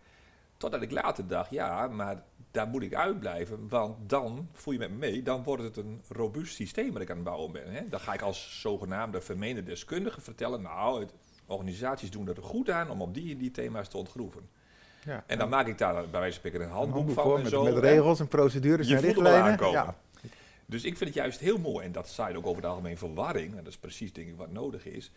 [0.58, 2.24] Totdat ik later dacht, ja, maar
[2.58, 3.68] daar moet ik uitblijven.
[3.68, 7.10] Want dan, voel je met me mee, dan wordt het een robuust systeem wat ik
[7.10, 7.72] aan het bouwen ben.
[7.72, 7.82] Hè?
[7.90, 11.14] Dan ga ik als zogenaamde vermeende deskundige vertellen, nou, het,
[11.46, 14.50] organisaties doen er goed aan om op die en die thema's te ontgroeven.
[15.06, 15.24] Ja.
[15.28, 17.42] En dan maak ik daar bij wijze van spreken een Een handboek, van voor en
[17.42, 17.64] met, zo.
[17.64, 19.44] met regels en procedures Je en richtlijnen.
[19.44, 19.72] aankomen.
[19.72, 19.96] Ja.
[20.66, 23.50] Dus ik vind het juist heel mooi, en dat zaait ook over het algemeen verwarring,
[23.50, 25.12] en dat is precies denk ik wat nodig is,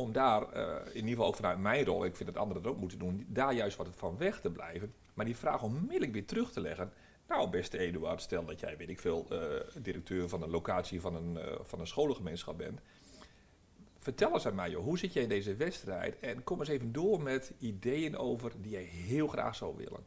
[0.00, 2.72] om daar eh, in ieder geval ook vanuit mijn rol, ik vind dat anderen dat
[2.72, 6.26] ook moeten doen, daar juist wat van weg te blijven, maar die vraag onmiddellijk weer
[6.26, 6.92] terug te leggen
[7.28, 9.38] Nou, beste Eduard, stel dat jij, weet ik veel, eh,
[9.82, 12.80] directeur van een locatie van een, eh, van een scholengemeenschap bent.
[13.98, 16.18] Vertel eens aan mij, joh, hoe zit jij in deze wedstrijd?
[16.18, 20.04] En kom eens even door met ideeën over die jij heel graag zou willen.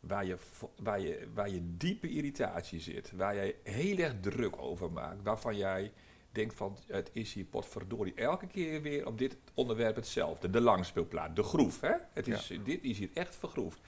[0.00, 0.36] Waar je,
[0.82, 5.56] waar, je, waar je diepe irritatie zit, waar jij heel erg druk over maakt, waarvan
[5.56, 5.92] jij
[6.32, 10.50] denkt van het is hier potverdorie elke keer weer op dit onderwerp hetzelfde.
[10.50, 11.80] De langspeelplaat, de groef.
[11.80, 11.92] Hè?
[12.12, 13.80] Het is, Dit is hier echt vergroefd.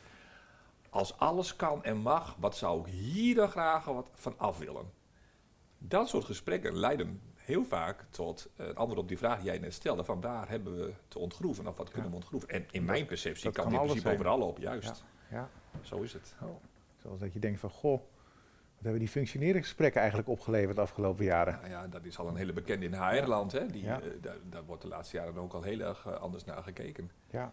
[0.91, 4.91] Als alles kan en mag, wat zou ik hier dan graag wat van af willen?
[5.79, 9.73] Dat soort gesprekken leiden heel vaak tot een antwoord op die vraag die jij net
[9.73, 10.05] stelde.
[10.05, 12.49] Van waar hebben we te ontgroeven of wat kunnen we ontgroeven?
[12.49, 15.05] En in mijn perceptie dat kan dit in principe overal op, juist.
[15.31, 15.51] Ja.
[15.83, 16.35] Zo is het.
[17.03, 18.01] Zoals dat je denkt van, goh,
[18.75, 21.55] wat hebben die functioneringsgesprekken eigenlijk opgeleverd de afgelopen jaren?
[21.61, 23.53] Nou ja, dat is al een hele bekende in HR-land.
[23.53, 23.67] Hè?
[23.67, 24.01] Die, Ja.
[24.01, 27.11] eh, daar, daar wordt de laatste jaren ook al heel erg eh, anders naar gekeken.
[27.31, 27.53] Ja.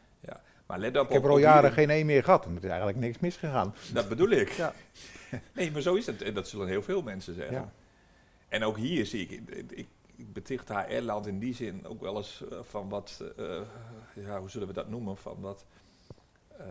[0.66, 2.70] Maar let op, Ik heb er al jaren geen één meer gehad en er is
[2.70, 3.76] eigenlijk niks misgegaan.
[3.94, 4.50] Dat bedoel ik.
[4.50, 4.74] Ja.
[5.54, 6.22] Nee, maar zo is het.
[6.22, 7.56] En dat zullen heel veel mensen zeggen.
[7.56, 7.72] Ja.
[8.48, 9.88] En ook hier zie ik, ik,
[10.34, 13.24] beticht HR-land in die zin ook wel eens eh, van wat,
[14.16, 15.66] ja, hoe zullen we dat noemen, van wat,
[16.58, 16.66] eh,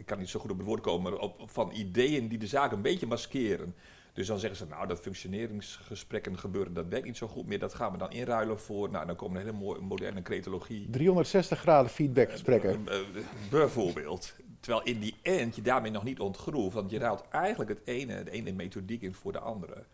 [0.00, 2.46] ik kan niet zo goed op het woord komen, maar op, van ideeën die de
[2.46, 3.74] zaak een beetje maskeren.
[4.12, 7.74] Dus dan zeggen ze, nou, dat functioneringsgesprekken gebeuren, dat werkt niet zo goed meer, dat
[7.74, 10.90] gaan we dan inruilen voor, nou, dan komt een hele mooie moderne cretologie.
[10.90, 12.88] 360 graden feedbackgesprekken.
[12.88, 13.04] Eh, eh,
[13.50, 14.34] bijvoorbeeld.
[14.60, 18.22] Terwijl in die end je daarmee nog niet ontgroeft, want je ruilt eigenlijk het ene,
[18.22, 19.84] de ene methodiek in voor de andere.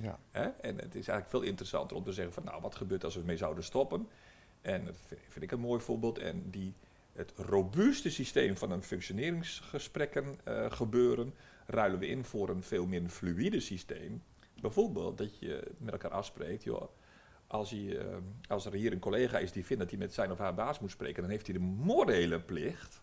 [0.00, 0.18] Ja.
[0.30, 0.44] Hè?
[0.44, 3.20] En het is eigenlijk veel interessanter om te zeggen van nou, wat gebeurt als we
[3.20, 4.08] ermee zouden stoppen?
[4.60, 6.18] En dat vind, vind ik een mooi voorbeeld.
[6.18, 6.72] En die,
[7.16, 11.34] het robuuste systeem van een functioneringsgesprekken eh, gebeuren,
[11.66, 14.22] ruilen we in voor een veel meer fluïde systeem.
[14.60, 16.90] Bijvoorbeeld dat je met elkaar afspreekt, joh,
[17.46, 18.16] als, hij, eh,
[18.48, 20.80] als er hier een collega is die vindt dat hij met zijn of haar baas
[20.80, 23.02] moet spreken, dan heeft hij de morele plicht,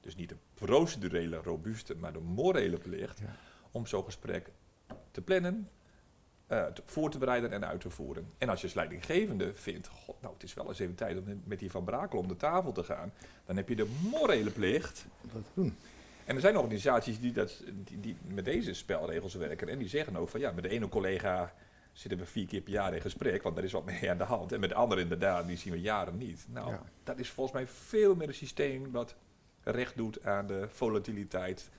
[0.00, 3.36] dus niet de procedurele robuuste, maar de morele plicht, Ja.
[3.70, 4.50] om zo'n gesprek
[5.10, 5.68] te plannen,
[6.72, 8.26] te- voor te bereiden en uit te voeren.
[8.38, 11.42] En als je als leidinggevende vindt, god, nou het is wel eens even tijd om
[11.44, 13.12] met die Van Brakel om de tafel te gaan,
[13.44, 15.06] dan heb je de morele plicht.
[15.22, 15.76] Om dat te doen.
[16.24, 20.16] En er zijn organisaties die, dat, die, die met deze spelregels werken en die zeggen
[20.16, 21.54] ook van ja, met de ene collega
[21.92, 24.24] zitten we vier keer per jaar in gesprek, want er is wat mee aan de
[24.24, 24.52] hand.
[24.52, 26.46] En met de andere inderdaad, die zien we jaren niet.
[26.48, 26.82] Nou, Ja.
[27.04, 29.14] dat is volgens mij veel meer een systeem wat
[29.62, 31.70] recht doet aan de volatiliteit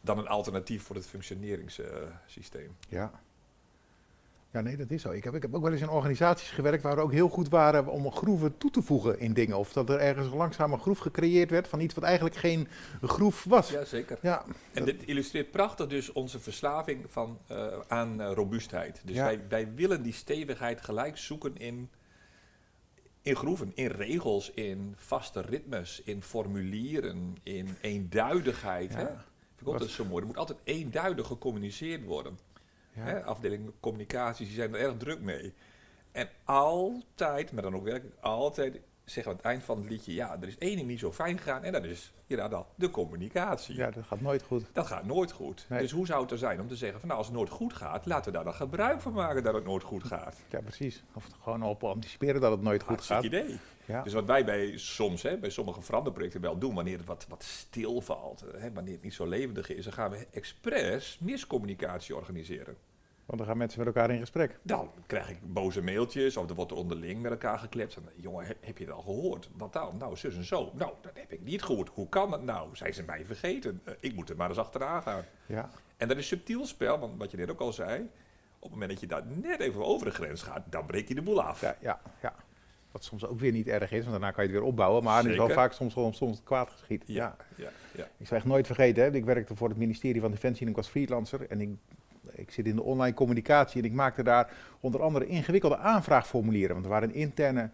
[0.00, 2.76] dan een alternatief voor het functioneringssysteem.
[2.88, 3.10] Ja.
[4.52, 5.10] Ja, nee, dat is zo.
[5.10, 7.48] Ik heb, ik heb ook wel eens in organisaties gewerkt waar we ook heel goed
[7.48, 9.58] waren om groeven toe te voegen in dingen.
[9.58, 12.68] Of dat er ergens langzaam een groef gecreëerd werd van iets wat eigenlijk geen
[13.02, 13.70] groef was.
[13.70, 14.18] Ja, zeker.
[14.22, 19.00] ja, En dit illustreert prachtig dus onze verslaving van, eh, aan eh, robuustheid.
[19.04, 19.24] Dus Ja.
[19.24, 21.90] wij, wij willen die stevigheid gelijk zoeken in,
[23.22, 28.94] in groeven, in regels, in vaste ritmes, in formulieren, in eenduidigheid.
[28.94, 29.00] Hè?
[29.02, 29.24] Ja.
[29.56, 30.20] Vind ik altijd zo mooi.
[30.20, 32.38] Er moet altijd eenduidig gecommuniceerd worden.
[33.24, 35.54] Afdeling communicaties, die zijn er erg druk mee.
[36.12, 38.80] En altijd, maar dan ook werkelijk altijd,
[39.10, 40.14] zeggen we aan het eind van het liedje...
[40.14, 42.90] ja, er is één ding niet zo fijn gegaan en dat is inderdaad al de
[42.90, 43.76] communicatie.
[43.76, 44.64] ja, dat gaat nooit goed.
[44.72, 45.66] Dat gaat nooit goed.
[45.68, 45.80] Nee.
[45.80, 47.72] Dus hoe zou het er zijn om te zeggen van nou, als het nooit goed
[47.72, 50.36] gaat, laten we daar dan gebruik van maken dat het nooit goed gaat.
[50.50, 51.02] Ja, precies.
[51.12, 53.08] Of gewoon op anticiperen dat het nooit goed gaat.
[53.08, 53.58] Hartstikke idee.
[53.84, 54.02] Ja.
[54.02, 57.42] Dus wat wij bij soms, hè, bij sommige veranderprojecten wel doen, wanneer het wat, wat
[57.42, 62.76] stilvalt, hè, wanneer het niet zo levendig is, dan gaan we expres miscommunicatie organiseren.
[63.28, 64.58] Want dan gaan mensen met elkaar in gesprek.
[64.62, 67.96] Dan krijg ik boze mailtjes of er wordt er onderling met elkaar geklept.
[67.96, 69.50] En, jongen, heb, je het al gehoord?
[69.56, 69.96] Wat dan?
[69.98, 70.70] Nou, zus en zo.
[70.74, 71.88] Nou, dat heb ik niet gehoord.
[71.88, 72.76] Hoe kan dat nou?
[72.76, 73.80] Zijn ze mij vergeten?
[73.84, 75.24] Eh, ik moet er maar eens achteraan gaan.
[75.46, 78.00] Ja, En dat is subtiel spel, want wat je net ook al zei,
[78.58, 81.14] op het moment dat je daar net even over de grens gaat, dan breek je
[81.14, 81.60] de boel af.
[81.60, 82.34] ja, ja, ja.
[82.90, 85.04] Wat soms ook weer niet erg is, want daarna kan je het weer opbouwen.
[85.04, 85.62] Maar het is wel Zeker.
[85.62, 87.02] vaak soms, soms, soms kwaad geschiet.
[87.06, 87.70] ja, ja.
[87.94, 88.08] ja.
[88.16, 89.14] Ik zal echt nooit vergeten, hè.
[89.14, 91.50] ik werkte voor het ministerie van Defensie en ik was freelancer.
[91.50, 91.68] En ik,
[92.32, 96.72] ik zit in de online communicatie en ik maakte daar onder andere ingewikkelde aanvraagformulieren.
[96.72, 97.70] Want we waren een interne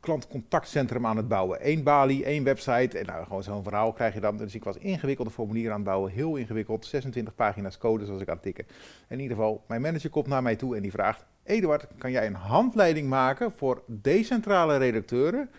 [0.00, 1.58] klantcontactcentrum aan het bouwen.
[1.62, 4.36] Eén balie, één website en nou, gewoon zo'n verhaal krijg je dan.
[4.36, 6.86] Dus ik was ingewikkelde formulieren aan het bouwen, heel ingewikkeld.
[6.86, 8.66] 26 pagina's code zoals ik aan het tikken.
[9.08, 11.24] In ieder geval, mijn manager komt naar mij toe en die vraagt...
[11.42, 15.50] Eduard, kan jij een handleiding maken voor decentrale redacteuren...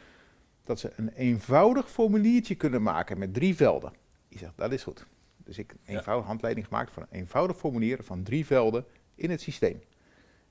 [0.63, 3.91] dat ze een eenvoudig formuliertje kunnen maken met drie velden?
[4.29, 5.05] Die zegt, dat is goed.
[5.47, 5.97] Dus ik een Ja.
[5.97, 9.81] eenvoudige handleiding gemaakt voor een eenvoudig formulier van drie velden in het systeem.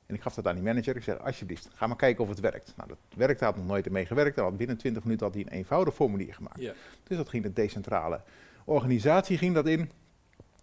[0.07, 0.97] En ik gaf dat aan die manager.
[0.97, 2.73] Ik zei, alsjeblieft, ga maar kijken of het werkt.
[2.77, 4.37] Nou, dat werkte, had nog nooit ermee gewerkt.
[4.39, 6.61] Had binnen 20 minuten had hij een eenvoudig formulier gemaakt.
[7.03, 8.21] Dus dat ging de decentrale
[8.65, 9.91] organisatie ging dat in.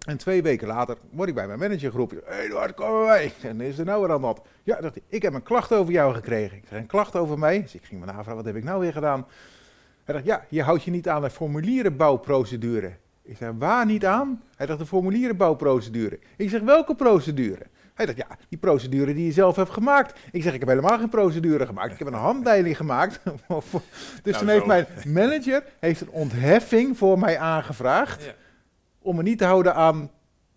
[0.07, 2.21] En twee weken later word ik bij mijn manager geroepen.
[2.25, 3.31] Hé Eduard, kom maar.
[3.41, 4.41] En is er nou weer aan dat?
[4.63, 6.57] Ja, dacht ik, ik heb een klacht over jou gekregen.
[6.57, 7.61] Ik zeg, een klacht over mij?
[7.61, 9.27] Dus ik ging me navragen, wat heb ik nou weer gedaan?
[10.03, 12.93] Hij dacht, ja, je houdt je niet aan de formulierenbouwprocedure.
[13.23, 14.43] Ik zei, waar niet aan?
[14.55, 16.19] Hij dacht, de formulierenbouwprocedure.
[16.37, 17.65] Ik zeg, welke procedure?
[17.93, 20.19] Hij dacht, ja, die procedure die je zelf hebt gemaakt.
[20.31, 21.91] Ik zeg, ik heb helemaal geen procedure gemaakt.
[21.91, 23.19] Ik heb een handleiding gemaakt.
[24.23, 28.23] dus toen heeft mijn manager heeft een ontheffing voor mij aangevraagd.
[28.23, 28.33] Ja.
[29.01, 30.11] Om me niet te houden aan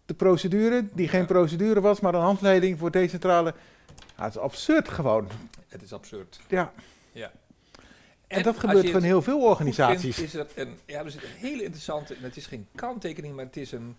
[0.06, 3.54] de procedure, die geen procedure was, maar een handleiding voor decentrale.
[4.16, 5.28] Ja, het is absurd gewoon.
[5.68, 6.40] Het is absurd.
[6.48, 6.72] Ja.
[8.26, 10.14] En, dat gebeurt het heel veel organisaties.
[10.16, 13.34] vindt, is er een, ja, er zit een hele interessante, en het is geen kanttekening,
[13.34, 13.96] maar het is een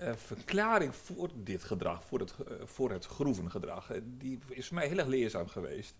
[0.00, 3.90] eh, verklaring voor dit gedrag, voor het, eh, voor het groevengedrag.
[3.90, 5.94] Eh, die is voor mij heel erg leerzaam geweest.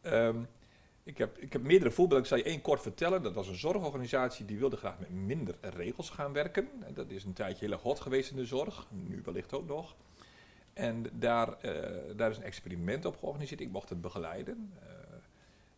[0.00, 0.36] Ehm,
[1.02, 2.22] ik, heb, ik heb meerdere voorbeelden.
[2.22, 3.22] Ik zal je één kort vertellen.
[3.22, 6.68] Dat was een zorgorganisatie die wilde graag met minder regels gaan werken.
[6.86, 8.86] En dat is een tijdje heel erg hot geweest in de zorg.
[8.90, 9.94] Nu wellicht ook nog.
[10.72, 11.56] En daar,
[12.16, 13.60] daar is een experiment op georganiseerd.
[13.60, 14.72] Ik mocht het begeleiden.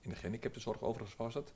[0.04, 1.52] In de gehandicaptenzorg overigens was het.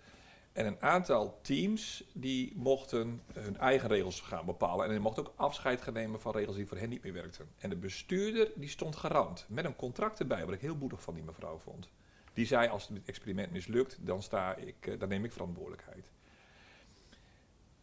[0.52, 4.84] En een aantal teams die mochten hun eigen regels gaan bepalen.
[4.84, 7.48] En die mochten ook afscheid gaan nemen van regels die voor hen niet meer werkten.
[7.58, 9.46] En de bestuurder die stond garant.
[9.48, 11.88] Met een contract erbij, wat ik heel moedig van die mevrouw vond.
[12.32, 16.11] Die zei, als het experiment mislukt, dan, sta ik, eh, dan neem ik verantwoordelijkheid.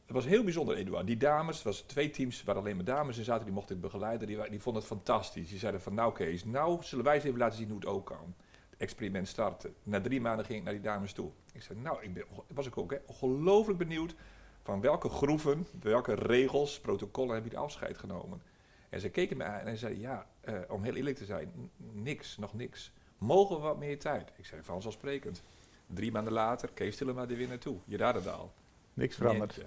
[0.05, 1.07] Het was heel bijzonder, Eduard.
[1.07, 3.81] Die dames, het was twee teams waar alleen maar dames in zaten, die mochten ik
[3.81, 4.27] begeleiden.
[4.27, 5.49] Die, die vonden het fantastisch.
[5.49, 8.05] Die zeiden van, nou Kees, nou zullen wij eens even laten zien hoe het ook
[8.05, 8.35] kan.
[8.75, 9.71] Het experiment startte.
[9.83, 11.31] Na drie maanden ging ik naar die dames toe.
[11.53, 14.15] Ik zei, nou, ik ben, was ik ook hè, ongelooflijk benieuwd
[14.63, 18.41] van welke groeven, welke regels, protocollen hebben jullie afscheid genomen.
[18.89, 22.37] En ze keken me aan en zeiden, ja, eh, om heel eerlijk te zijn, niks,
[22.37, 22.91] nog niks.
[23.17, 24.31] Mogen we wat meer tijd?
[24.37, 25.43] Ik zei, vanzelfsprekend.
[25.87, 28.53] Drie maanden later, Kees Tillema er weer naartoe, Jadadendaal.
[28.93, 29.61] Niks veranderd.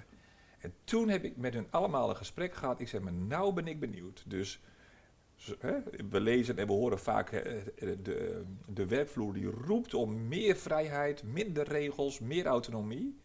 [0.59, 2.81] En toen heb ik met hun allemaal een gesprek gehad.
[2.81, 4.25] Ik zei, maar nou ben ik benieuwd.
[4.27, 4.61] Dus
[6.11, 7.63] we lezen en we horen vaak eh,
[8.03, 13.21] de, de werkvloer die roept om meer vrijheid, minder regels, meer autonomie.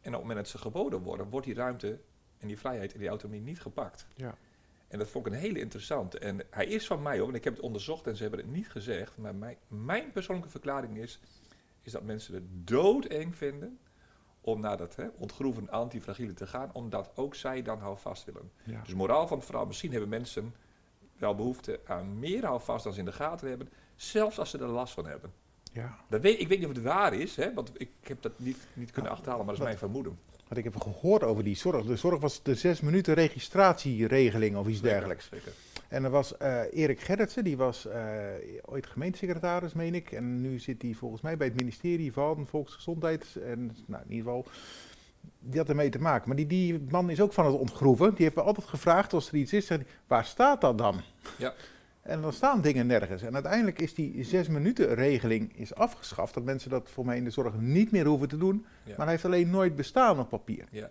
[0.00, 1.98] En op het moment dat ze geboden worden, wordt die ruimte
[2.38, 4.06] en die vrijheid en die autonomie niet gepakt.
[4.16, 4.38] Ja.
[4.88, 6.18] En dat vond ik een hele interessante.
[6.18, 8.50] En hij is van mij hoor, want ik heb het onderzocht en ze hebben het
[8.50, 9.16] niet gezegd.
[9.16, 11.20] Maar mijn, mijn persoonlijke verklaring is,
[11.82, 13.78] is dat mensen het doodeng vinden
[14.40, 18.50] om naar dat hè, ontgroeven antifragiele te gaan, omdat ook zij dan houvast willen.
[18.64, 18.82] Ja.
[18.82, 20.54] Dus moraal van het verhaal, misschien hebben mensen
[21.20, 24.66] wel behoefte aan meer houvast dan ze in de gaten hebben, zelfs als ze er
[24.68, 25.32] last van hebben.
[25.72, 25.98] ja.
[26.08, 28.56] Dat weet, ik weet niet of het waar is, hè, want ik heb dat niet,
[28.74, 30.28] niet kunnen achterhalen, maar dat is wat- mijn vermoeden.
[30.48, 31.84] Wat ik heb gehoord over die zorg.
[31.86, 35.28] De zorg was de zes minuten registratieregeling of iets dergelijks.
[35.28, 35.52] Zeker.
[35.88, 38.02] En er was eh, Erik Gerritsen, die was eh,
[38.64, 40.12] ooit gemeentesecretaris, meen ik.
[40.12, 43.36] En nu zit hij volgens mij bij het ministerie van Volksgezondheid.
[43.44, 44.46] En nou, in ieder geval,
[45.40, 46.28] die had ermee te maken.
[46.28, 48.14] Maar die, die man is ook van het ontgroeven.
[48.14, 51.00] Die heeft me altijd gevraagd als er iets is, zegt waar staat dat dan?
[51.36, 51.54] Ja.
[52.02, 53.22] En dan staan dingen nergens.
[53.22, 56.34] En uiteindelijk is die zes minuten regeling is afgeschaft.
[56.34, 58.66] Dat mensen dat voor mij in de zorg niet meer hoeven te doen.
[58.82, 58.90] Ja.
[58.96, 60.64] Maar hij heeft alleen nooit bestaan op papier.
[60.70, 60.90] Ja.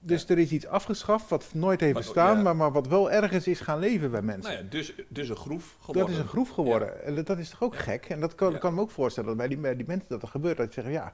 [0.00, 3.46] Dus er is iets afgeschaft wat nooit heeft Maar- bestaan, maar, maar wat wel ergens
[3.46, 4.52] is gaan leven bij mensen.
[4.52, 6.02] Nou ja, dus, dus een groef geworden.
[6.02, 7.04] Dat is een groef geworden.
[7.04, 8.04] En dat, dat is toch ook gek?
[8.04, 10.28] En dat kan, kan me ook voorstellen dat bij die, bij die mensen dat er
[10.28, 10.56] gebeurt.
[10.56, 11.12] Dat ze zeggen, ja,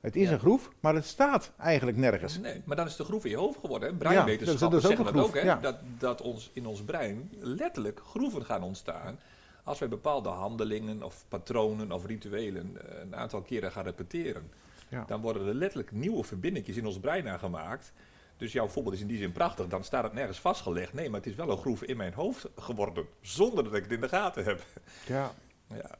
[0.00, 0.32] het is Ja.
[0.32, 2.38] een groef, maar het staat eigenlijk nergens.
[2.38, 3.96] Nee, maar dan is de groef in je hoofd geworden.
[3.98, 4.12] Hè?
[4.12, 5.34] Ja, dat is- dat is ook zeggen een dat ook.
[5.34, 5.40] Hè?
[5.40, 5.56] ja.
[5.56, 9.18] Dat, dat ons, in ons brein letterlijk groeven gaan ontstaan.
[9.64, 14.50] Als wij bepaalde handelingen of patronen of rituelen eh, een aantal keren gaan repeteren.
[14.88, 15.04] Ja.
[15.06, 17.92] Dan worden er letterlijk nieuwe verbindingjes in ons brein aangemaakt.
[18.36, 19.66] Dus jouw voorbeeld is in die zin prachtig.
[19.66, 20.92] Dan staat het nergens vastgelegd.
[20.92, 23.06] Nee, maar het is wel een groef in mijn hoofd geworden.
[23.20, 24.62] Zonder dat ik het in de gaten heb.
[25.06, 25.30] Ja,
[25.68, 25.98] Ja,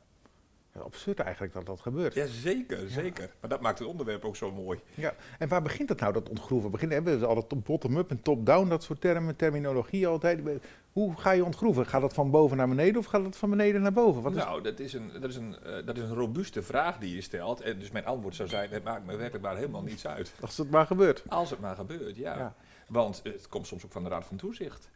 [0.85, 2.15] Absurd eigenlijk dat dat gebeurt.
[2.15, 3.31] ja zeker, zeker.
[3.41, 4.81] Maar dat maakt het onderwerp ook zo mooi.
[4.95, 5.15] Ja.
[5.39, 6.71] En waar begint het nou, dat ontgroeven?
[6.71, 10.41] Begin, hebben we altijd bottom-up en top-down, dat soort termen, terminologie altijd.
[10.93, 11.87] Hoe ga je ontgroeven?
[11.87, 14.23] Gaat dat van boven naar beneden of gaat dat van beneden naar boven?
[14.23, 14.39] Wat is...
[14.39, 17.21] nou, dat is, een, dat, is een, eh, dat is een robuuste vraag die je
[17.21, 17.61] stelt.
[17.61, 20.33] En dus mijn antwoord zou zijn, het maakt me werkelijk maar helemaal niets uit.
[20.41, 21.23] Als het maar gebeurt.
[21.29, 22.37] Als het maar gebeurt, ja.
[22.37, 22.55] Ja.
[22.89, 24.91] Want het komt soms ook van de Raad van Toezicht.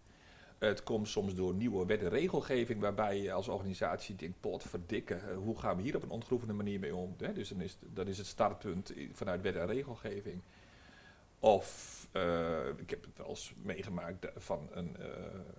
[0.61, 5.29] Het komt soms door nieuwe wet en regelgeving waarbij je als organisatie denkt, pot verdikken,
[5.29, 7.14] eh, hoe gaan we hier op een ontgroevende manier mee om?
[7.35, 10.40] Dus dan is, dan is het startpunt vanuit wet en regelgeving.
[11.38, 14.96] Of, eh, ik heb het wel eens meegemaakt eh, van een,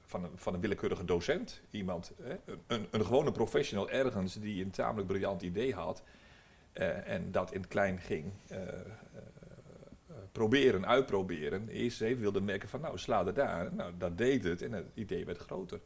[0.05, 1.61] van een, van een willekeurige docent.
[1.71, 2.11] Iemand?
[2.67, 6.03] Een, een, gewone professional ergens die een tamelijk briljant idee had.
[7.05, 8.32] en dat in het klein ging
[10.32, 11.67] proberen, uitproberen.
[11.69, 13.73] Eerst even wilde merken van nou, sla er daar.
[13.73, 15.79] Nou, dat deed het en het idee werd groter.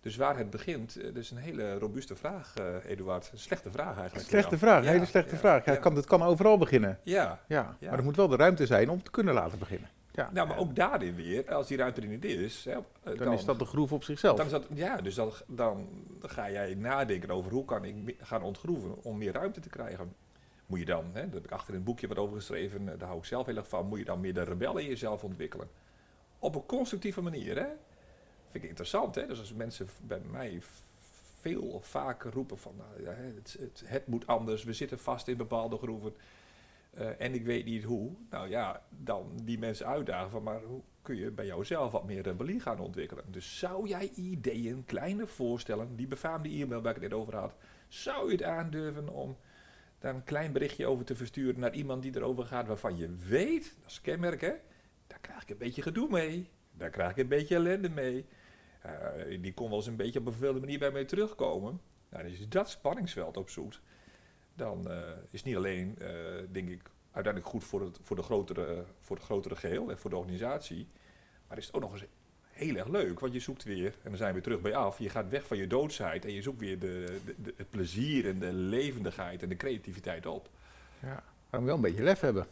[0.00, 3.30] Dus waar het begint, eh, dat is een hele robuuste vraag, eh Eduard.
[3.32, 4.28] Een slechte vraag eigenlijk.
[4.28, 4.58] Slechte Ja.
[4.58, 5.78] vraag, Ja, hele slechte ja, vraag.
[5.78, 6.98] Kan, het kan overal beginnen.
[7.02, 7.76] Ja, Ja.
[7.80, 9.88] Maar er moet wel de ruimte zijn om te kunnen laten beginnen.
[10.12, 10.30] Ja.
[10.32, 12.72] nou, maar ook daarin weer, als die ruimte er niet is, hè,
[13.02, 14.36] eh, dan, is dat de groef op zichzelf.
[14.36, 15.88] Dan is dat, ja, dus dan, dan
[16.22, 20.14] ga jij nadenken over hoe kan ik gaan ontgroeven om meer ruimte te krijgen.
[20.68, 23.08] Moet je dan, hè, daar heb ik achter in boekje wat over geschreven, eh, daar
[23.08, 25.68] hou ik zelf heel erg van, moet je dan meer de rebel in jezelf ontwikkelen.
[26.38, 27.66] Op een constructieve manier, hè.
[28.50, 29.26] Vind ik interessant, hè.
[29.26, 30.60] Dus als mensen bij mij
[31.40, 35.36] veel of vaker roepen van, nou, het, het, het moet anders, we zitten vast in
[35.36, 36.14] bepaalde groeven
[36.90, 40.82] eh, en ik weet niet hoe, nou ja, dan die mensen uitdagen van, maar hoe
[41.02, 43.24] kun je bij jouzelf wat meer rebellie gaan ontwikkelen?
[43.26, 47.54] Dus zou jij ideeën, kleine voorstellen, die befaamde e-mail waar ik het net over had,
[47.88, 49.36] zou je het aandurven om
[49.98, 53.76] daar een klein berichtje over te versturen naar iemand die erover gaat waarvan je weet,
[53.80, 54.52] dat is kenmerk hè,
[55.06, 58.26] daar krijg ik een beetje gedoe mee, daar krijg ik een beetje ellende mee.
[58.86, 61.80] Uh, die kon wel eens een beetje op een vervelende manier bij mij terugkomen.
[62.08, 63.80] Nou, als je dat spanningsveld opzoekt,
[64.54, 66.08] dan uh, is niet alleen, uh,
[66.50, 70.10] denk ik, uiteindelijk goed voor het, voor, de grotere, voor het grotere geheel en voor
[70.10, 70.86] de organisatie,
[71.48, 72.04] maar is het ook nog eens
[72.58, 75.08] heel erg leuk, want je zoekt weer, en dan zijn we terug bij af, je
[75.08, 78.38] gaat weg van je doodsheid en je zoekt weer de, de, de het plezier en
[78.38, 80.48] de levendigheid en de creativiteit op.
[81.02, 82.46] Ja, maar wel een beetje lef hebben.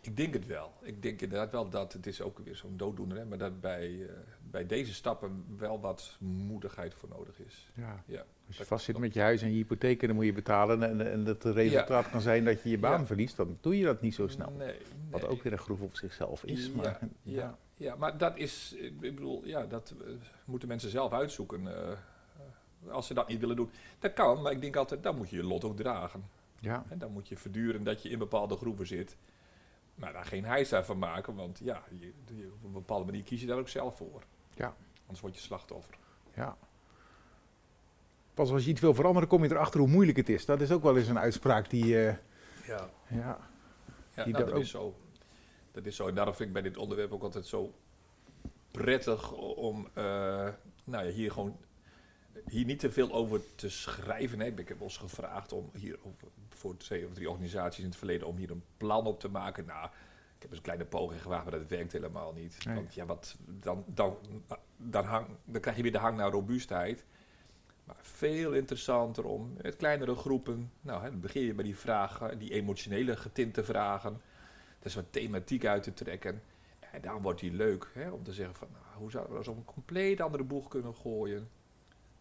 [0.00, 0.72] Ik denk het wel.
[0.80, 3.88] Ik denk inderdaad wel dat het is ook weer zo'n dooddoener, hè, maar dat bij,
[3.90, 4.10] uh,
[4.50, 7.68] bij deze stappen wel wat moedigheid voor nodig is.
[7.74, 8.02] Ja.
[8.06, 10.32] ja Als je vast zit met je huis en je hypotheek en dan moet je
[10.32, 12.10] betalen en, en het resultaat ja.
[12.10, 13.06] kan zijn dat je je baan ja.
[13.06, 14.50] verliest, dan doe je dat niet zo snel.
[14.50, 14.76] Nee, nee.
[15.10, 16.70] Wat ook weer een groef op zichzelf is.
[16.70, 17.58] Maar, ja.
[17.82, 20.14] Ja, maar dat is, ik bedoel, ja, dat uh,
[20.44, 21.62] moeten mensen zelf uitzoeken.
[21.62, 23.70] Uh, als ze dat niet willen doen.
[23.98, 26.24] Dat kan, maar ik denk altijd, dan moet je je lot ook dragen.
[26.60, 26.84] Ja.
[26.88, 29.16] En dan moet je verduren dat je in bepaalde groeven zit.
[29.94, 33.40] Maar daar geen heisa van maken, want ja, je, je, op een bepaalde manier kies
[33.40, 34.22] je daar ook zelf voor.
[34.54, 34.74] Ja.
[35.00, 35.94] Anders word je slachtoffer.
[36.34, 36.56] Ja.
[38.34, 40.44] Pas als je iets wil veranderen, kom je erachter hoe moeilijk het is.
[40.44, 41.84] Dat is ook wel eens een uitspraak die.
[41.84, 42.04] Uh,
[42.66, 42.90] ja.
[43.08, 43.38] Ja,
[44.14, 44.60] ja die nou, dat ook...
[44.60, 44.94] is zo.
[45.72, 46.08] Dat is zo.
[46.08, 47.74] En daarom vind ik bij dit onderwerp ook altijd zo
[48.70, 50.04] prettig om uh,
[50.84, 51.56] nou ja, hier gewoon
[52.48, 54.40] hier niet te veel over te schrijven.
[54.40, 54.46] Hè.
[54.46, 55.98] Ik heb ons gevraagd om hier
[56.48, 59.64] voor twee of drie organisaties in het verleden om hier een plan op te maken.
[59.64, 59.86] Nou,
[60.36, 62.64] ik heb eens een kleine poging gewaagd, maar dat werkt helemaal niet.
[62.64, 62.74] Nee.
[62.74, 64.16] Want ja, wat, dan, dan,
[64.76, 67.04] dan, hang, dan krijg je weer de hang naar robuustheid.
[67.84, 70.72] Maar veel interessanter om met kleinere groepen.
[70.80, 74.20] Nou, hè, dan begin je bij die vragen, die emotionele getinte vragen.
[74.82, 76.42] Is wat thematiek uit te trekken.
[76.92, 79.54] En dan wordt die leuk hè, om te zeggen van nou, hoe zouden we dat
[79.54, 81.48] een compleet andere boeg kunnen gooien.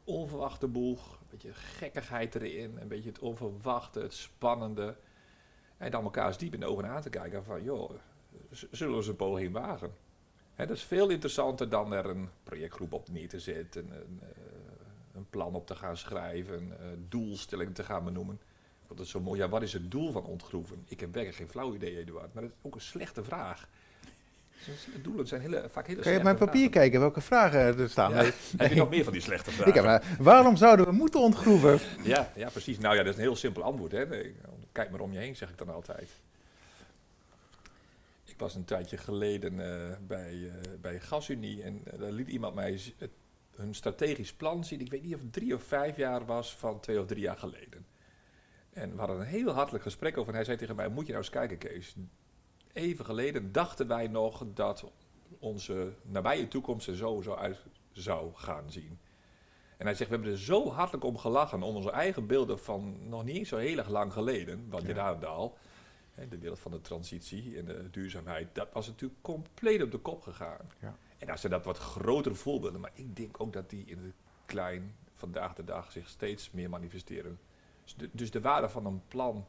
[0.03, 4.95] Onverwachte boeg, een beetje gekkigheid erin, een beetje het onverwachte, het spannende.
[5.77, 7.91] En dan elkaar eens diep in de ogen aan te kijken van joh,
[8.49, 9.93] zullen we eens een poging wagen.
[10.55, 14.21] Dat is veel interessanter dan er een projectgroep op neer te zetten, een,
[15.13, 18.39] een plan op te gaan schrijven, een doelstelling te gaan benoemen.
[18.95, 19.39] Dat is zo mooi.
[19.39, 20.83] Ja, wat is het doel van ontgroeven?
[20.87, 22.33] Ik heb werkelijk geen flauw idee, Eduard.
[22.33, 23.67] Maar dat is ook een slechte vraag.
[24.65, 26.71] De doelen zijn hele, vaak hele Kan je op mijn papier vragen.
[26.71, 28.11] kijken welke vragen er staan?
[28.11, 28.31] Ja.
[28.57, 29.75] Heb je nog meer van die slechte vragen?
[29.75, 31.79] Ik heb, waarom zouden we moeten ontgroeven?
[32.03, 32.77] Ja, ja, precies.
[32.77, 33.91] Nou ja, dat is een heel simpel antwoord.
[33.91, 34.05] Hè.
[34.71, 36.09] Kijk maar om je heen, zeg ik dan altijd.
[38.25, 39.67] Ik was een tijdje geleden uh,
[40.07, 43.11] bij, uh, bij GasUnie en uh, daar liet iemand mij het,
[43.55, 44.79] hun strategisch plan zien.
[44.79, 47.37] Ik weet niet of het drie of vijf jaar was van twee of drie jaar
[47.37, 47.85] geleden.
[48.73, 50.29] En we hadden een heel hartelijk gesprek over.
[50.29, 51.95] En hij zei tegen mij: Moet je nou eens kijken, Kees.
[52.73, 54.91] Even geleden dachten wij nog dat
[55.39, 57.57] onze nabije toekomst er zo, zo uit
[57.91, 58.99] zou gaan zien.
[59.77, 61.63] En hij zegt: We hebben er zo hartelijk om gelachen.
[61.63, 64.69] om onze eigen beelden van nog niet zo heel erg lang geleden.
[64.69, 65.57] Want je daar al.
[66.29, 68.55] De wereld van de transitie en de duurzaamheid.
[68.55, 70.69] Dat was natuurlijk compleet op de kop gegaan.
[70.79, 70.95] Ja.
[71.17, 72.81] En daar zijn dat wat grotere voorbeelden.
[72.81, 74.13] Maar ik denk ook dat die in het
[74.45, 77.39] klein vandaag de dag zich steeds meer manifesteren.
[77.83, 79.45] Dus de, dus de waarde van een plan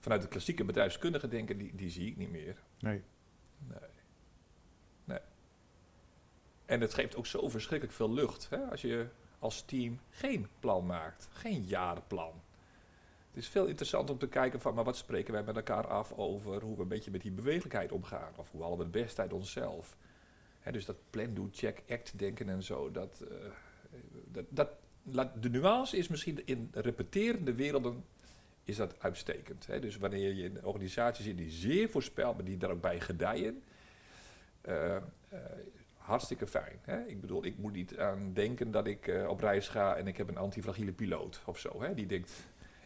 [0.00, 2.62] vanuit het klassieke bedrijfskundige denken, die, die zie ik niet meer.
[2.78, 3.02] Nee.
[3.58, 3.90] Nee.
[5.04, 5.20] Nee.
[6.64, 8.48] En het geeft ook zo verschrikkelijk veel lucht.
[8.50, 8.70] Hè?
[8.70, 9.06] Als je
[9.38, 11.28] als team geen plan maakt.
[11.32, 12.42] Geen jarenplan.
[13.28, 16.12] Het is veel interessanter om te kijken van, maar wat spreken wij met elkaar af
[16.12, 18.32] over hoe we een beetje met die bewegelijkheid omgaan.
[18.36, 19.96] Of hoe halen we het best uit onszelf.
[20.60, 22.90] Hè, dus dat plan, do, check, act denken en zo.
[22.90, 23.36] Dat, uh,
[24.24, 24.70] dat, dat,
[25.40, 28.04] de nuance is misschien in repeterende werelden
[28.64, 29.66] is dat uitstekend.
[29.66, 29.80] Hè?
[29.80, 33.62] Dus wanneer je in een organisatie zit die zeer voorspelbaar, die daar ook bij gedijen,
[34.68, 34.96] uh,
[35.32, 35.38] uh,
[35.96, 36.78] hartstikke fijn.
[36.82, 37.04] Hè?
[37.06, 40.16] Ik bedoel, ik moet niet aan denken dat ik uh, op reis ga en ik
[40.16, 41.82] heb een antifragiele piloot of zo.
[41.82, 41.94] Hè?
[41.94, 42.32] Die denkt,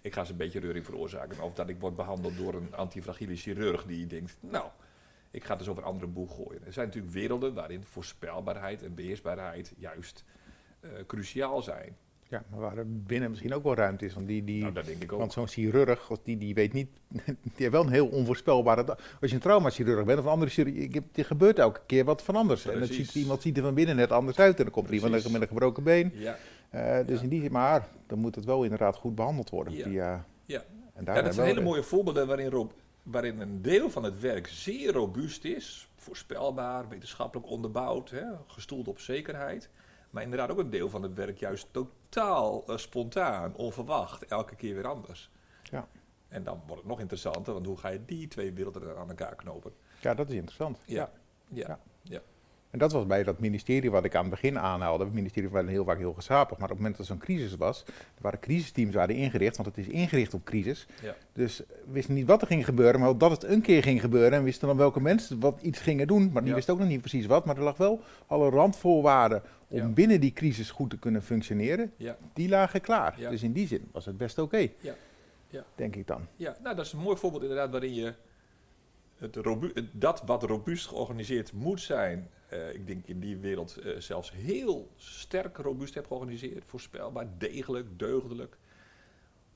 [0.01, 1.43] ik ga ze een beetje reuring veroorzaken.
[1.43, 4.71] Of dat ik word behandeld door een antifragiele chirurg die denkt, nou,
[5.31, 6.67] ik ga het dus over een andere boeg gooien.
[6.67, 10.25] Er zijn natuurlijk werelden waarin voorspelbaarheid en beheersbaarheid juist
[11.07, 11.97] cruciaal zijn.
[12.29, 14.15] Ja, maar waar er binnen misschien ook wel ruimte is.
[14.15, 15.19] Want, die, die, nou, dat denk ik ook.
[15.19, 16.89] want zo'n chirurg, die, die weet niet,
[17.25, 18.85] die heeft wel een heel onvoorspelbare...
[19.21, 22.37] Als je een traumachirurg bent of een andere chirurg, er gebeurt elke keer wat van
[22.37, 22.63] anders.
[22.63, 22.81] Precies.
[22.81, 24.95] En dat ziet, iemand ziet er van binnen net anders uit en dan komt er
[24.95, 26.13] iemand met een gebroken been.
[26.15, 26.39] Ja.
[26.75, 27.23] Uh, dus ja.
[27.23, 29.75] in die zin, maar dan moet het wel inderdaad goed behandeld worden.
[29.75, 29.83] Ja.
[29.83, 30.27] Via...
[30.45, 30.65] ja.
[30.95, 32.27] En daar Ja, dat zijn hele mooie voorbeelden
[33.03, 38.99] waarin een deel van het werk zeer robuust is, voorspelbaar, wetenschappelijk onderbouwd, hè, gestoeld op
[38.99, 39.71] zekerheid.
[40.11, 44.75] Maar inderdaad ook een deel van het werk juist totaal eh, spontaan, onverwacht, elke keer
[44.75, 45.31] weer anders.
[45.63, 45.89] Ja.
[46.29, 49.35] En dan wordt het nog interessanter, want hoe ga je die twee werelden aan elkaar
[49.35, 49.73] knopen?
[50.01, 50.79] Ja, dat is interessant.
[50.85, 51.11] Ja.
[51.49, 51.67] Ja.
[51.69, 51.81] Ja.
[52.03, 52.21] Ja.
[52.77, 55.05] En dat was bij dat ministerie wat ik aan het begin aanhaalde.
[55.05, 57.55] Het ministerie was heel vaak heel gezapig, maar op het moment dat er zo'n crisis
[57.57, 60.87] was, er waren crisisteams waren ingericht, want het is ingericht op crisis.
[61.03, 61.15] Ja.
[61.33, 64.33] Dus we wisten niet wat er ging gebeuren, maar dat het een keer ging gebeuren.
[64.39, 66.57] En wisten dan welke mensen wat iets gingen doen, maar die Ja.
[66.57, 67.45] wisten ook nog niet precies wat.
[67.45, 69.87] Maar er lag wel alle randvoorwaarden om Ja.
[69.89, 71.93] binnen die crisis goed te kunnen functioneren.
[71.97, 72.17] Ja.
[72.33, 73.17] Die lagen klaar.
[73.31, 74.95] Dus in die zin was het best oké, Ja.
[75.49, 75.65] Ja.
[75.75, 76.27] denk ik dan.
[76.37, 78.15] Ja, nou, dat is een mooi voorbeeld inderdaad waarin je
[79.19, 79.39] het-
[79.93, 84.91] dat wat robuust georganiseerd moet zijn, eh, ik denk in die wereld eh, zelfs heel
[84.97, 88.57] sterk robuust hebt georganiseerd, voorspelbaar, degelijk, deugdelijk.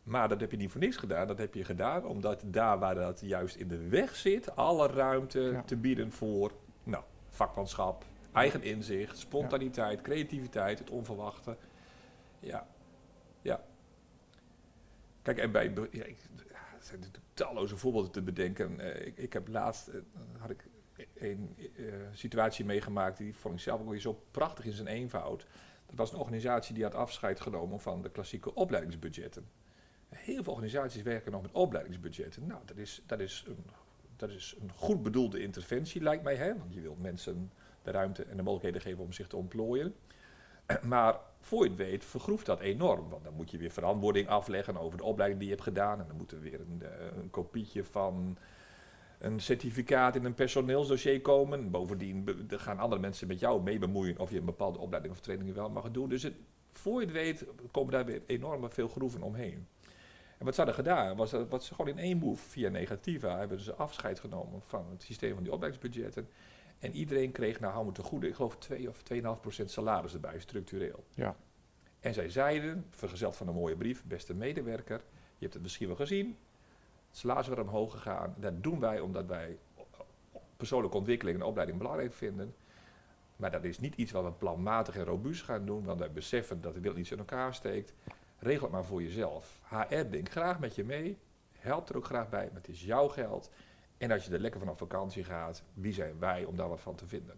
[0.03, 1.27] Maar dat heb je niet voor niks gedaan.
[1.27, 5.41] Dat heb je gedaan omdat daar waar dat juist in de weg zit, alle ruimte
[5.41, 5.63] Ja.
[5.63, 6.53] te bieden voor
[6.85, 11.57] nou, vakmanschap, eigen inzicht, spontaniteit, creativiteit, het onverwachte.
[12.41, 12.67] Ja,
[13.43, 13.65] ja.
[15.23, 16.19] Kijk, en bij, ja, ik,
[16.81, 18.81] er zijn natuurlijk talloze voorbeelden te bedenken.
[18.81, 19.91] Eh, ik, ik heb laatst,
[20.39, 20.65] had ik
[21.21, 25.47] een eh, situatie meegemaakt, die vond ik ook weer zo prachtig in zijn eenvoud.
[25.87, 29.49] Dat was een organisatie die had afscheid genomen van de klassieke opleidingsbudgetten.
[30.09, 32.47] Heel veel organisaties werken nog met opleidingsbudgetten.
[32.47, 33.65] Nou, dat is, dat is, een,
[34.17, 36.37] dat is een goed bedoelde interventie, lijkt mij.
[36.37, 36.59] Hè?
[36.59, 37.53] Want je wilt mensen
[37.83, 39.95] de ruimte en de mogelijkheden geven om zich te ontplooien.
[40.83, 43.09] Maar voor je het weet, vergroeft dat enorm.
[43.09, 46.01] Want dan moet je weer verantwoording afleggen over de opleiding die je hebt gedaan.
[46.01, 48.37] En dan moet er weer een, eh, een kopietje van
[49.21, 51.71] een certificaat in een personeelsdossier komen.
[51.71, 55.55] Bovendien gaan andere mensen met jou mee bemoeien of je een bepaalde opleiding of training
[55.55, 56.09] wel mag doen.
[56.09, 56.35] Dus het,
[56.73, 59.67] voor je het weet, komen daar weer enorm veel groeven omheen.
[60.39, 63.39] En wat ze hadden gedaan, was dat wat ze gewoon in één move, via Negativa,
[63.39, 66.29] hebben ze afscheid genomen van het systeem van die opleidingsbudgetten.
[66.79, 69.03] En iedereen kreeg naar hou te goede, ik geloof 2 of
[69.61, 71.05] 2,5% salaris erbij, structureel.
[71.15, 71.37] Ja.
[72.01, 75.97] En zij zeiden, vergezeld van een mooie brief, beste medewerker, je hebt het misschien wel
[75.97, 76.37] gezien,
[77.11, 78.35] salaris is weer omhoog gegaan.
[78.39, 79.59] Dat doen wij omdat wij
[80.57, 82.55] persoonlijke ontwikkeling en opleiding belangrijk vinden.
[83.37, 86.61] Maar dat is niet iets wat we planmatig en robuust gaan doen, want wij beseffen
[86.61, 87.95] dat de wereld niet in elkaar steekt.
[88.39, 89.61] Regel het maar voor jezelf.
[89.69, 91.19] HR denkt graag met je mee,
[91.59, 93.51] helpt er ook graag bij, maar het is jouw geld.
[93.99, 96.81] En als je er lekker van op vakantie gaat, wie zijn wij om daar wat
[96.81, 97.37] van te vinden?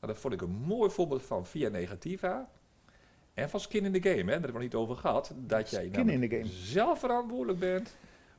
[0.00, 2.48] Nou, dat vond ik een mooi voorbeeld van via Negativa.
[3.34, 4.24] En van skin in the game, hè?
[4.24, 5.32] daar hebben we het niet over gehad.
[5.36, 5.90] Dat jij
[6.44, 7.96] zelf verantwoordelijk bent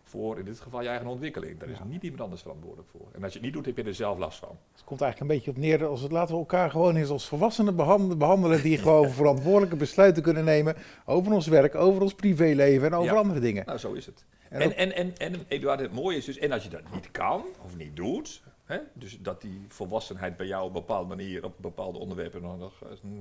[0.08, 1.60] voor in dit geval je eigen ontwikkeling.
[1.60, 1.84] Daar is Ja.
[1.84, 3.08] niet iemand anders verantwoordelijk voor.
[3.14, 4.58] En als je het niet doet, heb je er zelf last van.
[4.72, 7.28] Het komt eigenlijk een beetje op neer als het laten we elkaar gewoon eens als
[7.28, 12.88] volwassenen behand- behandelen die gewoon verantwoordelijke besluiten kunnen nemen over ons werk, over ons privéleven
[12.88, 13.20] en over Ja.
[13.20, 13.66] andere dingen.
[13.66, 14.26] Nou, zo is het.
[14.50, 17.12] En En, en, en, en, Eduard, het mooie is dus, en als je dat niet
[17.12, 21.44] kan of niet doet, hè, dus dat die volwassenheid bij jou op een bepaalde manier
[21.44, 22.74] op bepaalde onderwerpen nog, nog,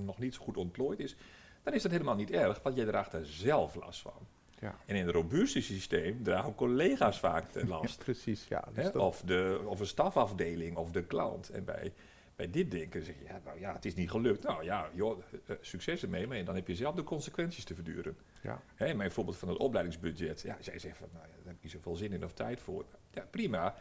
[0.04, 1.16] nog niet zo goed ontplooid is,
[1.62, 4.12] dan is dat helemaal niet erg, want jij draagt er zelf last van.
[4.60, 4.78] Ja.
[4.86, 7.98] En in een robuuste systeem dragen collega's vaak de last.
[7.98, 8.64] Precies, ja.
[8.74, 11.48] Dus Of, de, of een stafafdeling of de klant.
[11.50, 11.92] En bij,
[12.36, 14.42] bij dit denken zeg je, ja, nou ja, het is niet gelukt.
[14.42, 18.16] Nou ja, joh, eh, succes ermee, maar dan heb je zelf de consequenties te verduren.
[18.40, 18.62] ja.
[18.74, 20.40] Hè, mijn voorbeeld van het opleidingsbudget.
[20.40, 22.60] Ja, zij zegt van, nou ja, daar heb ik niet zoveel zin in of tijd
[22.60, 22.84] voor.
[23.10, 23.74] Ja, prima.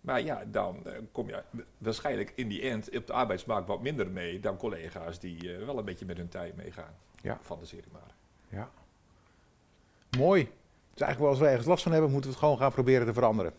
[0.00, 1.42] Maar ja, dan eh, kom je
[1.78, 5.78] waarschijnlijk in die end op de arbeidsmarkt wat minder mee dan collega's die eh, wel
[5.78, 6.94] een beetje met hun tijd meegaan.
[7.22, 7.38] Ja.
[7.42, 8.14] Fantaseer ik maar.
[8.48, 8.70] ja.
[10.16, 10.42] Mooi.
[10.90, 13.06] Dus eigenlijk wel als we ergens last van hebben, moeten we het gewoon gaan proberen
[13.06, 13.52] te veranderen.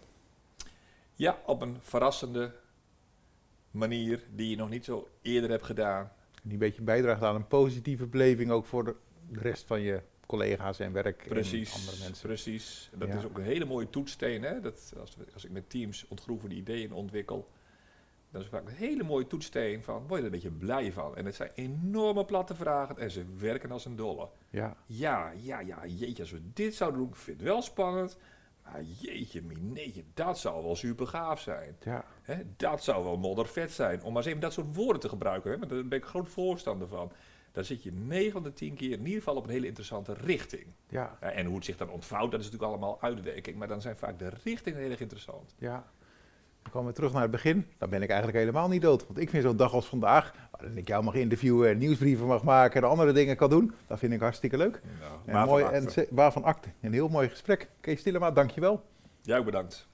[1.15, 2.53] Ja, op een verrassende
[3.71, 6.11] manier die je nog niet zo eerder hebt gedaan.
[6.43, 8.95] Die een beetje bijdraagt aan een positieve beleving ook voor de
[9.31, 12.27] rest van je collega's en werk Precies, en andere mensen.
[12.27, 12.89] precies.
[12.95, 13.15] Dat Ja.
[13.17, 14.43] is ook een hele mooie toetssteen.
[14.43, 14.59] Hè?
[14.61, 17.47] Dat, als, als ik met teams ontgroeven ideeën ontwikkel,
[18.31, 21.15] dan is vaak een hele mooie toetssteen van, word je er een beetje blij van.
[21.15, 24.29] En het zijn enorme platte vragen en ze werken als een dolle.
[24.49, 28.17] Ja, Ja, ja, ja, jeetje, als we dit zouden doen, ik vind het wel spannend.
[28.63, 31.75] Maar jeetje, mineetje, dat zou wel super gaaf zijn.
[31.83, 32.35] ja, Hè?
[32.57, 34.03] Dat zou wel moddervet zijn.
[34.03, 35.51] Om maar eens even dat soort woorden te gebruiken.
[35.51, 35.57] Hè?
[35.57, 37.11] Maar daar ben ik groot voorstander van.
[37.51, 40.13] Dan zit je 9 van de 10 keer in ieder geval op een hele interessante
[40.13, 40.65] richting.
[40.89, 43.57] ja, Ja, en hoe het zich dan ontvouwt, dat is natuurlijk allemaal uitwerking.
[43.57, 45.55] Maar dan zijn vaak de richtingen heel erg interessant.
[45.57, 45.91] ja.
[46.67, 47.67] Dan komen we terug naar het begin.
[47.77, 49.07] Dan ben ik eigenlijk helemaal niet dood.
[49.07, 52.43] Want ik vind zo'n dag als vandaag, waarin ik jou mag interviewen en nieuwsbrieven mag
[52.43, 54.81] maken en andere dingen kan doen, dat vind ik hartstikke leuk.
[55.25, 56.01] En waarvan mooi, acte.
[56.01, 56.69] en waarvan acte.
[56.81, 57.69] Een heel mooi gesprek.
[57.81, 58.83] Kees Stillema, dankjewel.
[59.21, 59.87] Jij ook bedankt.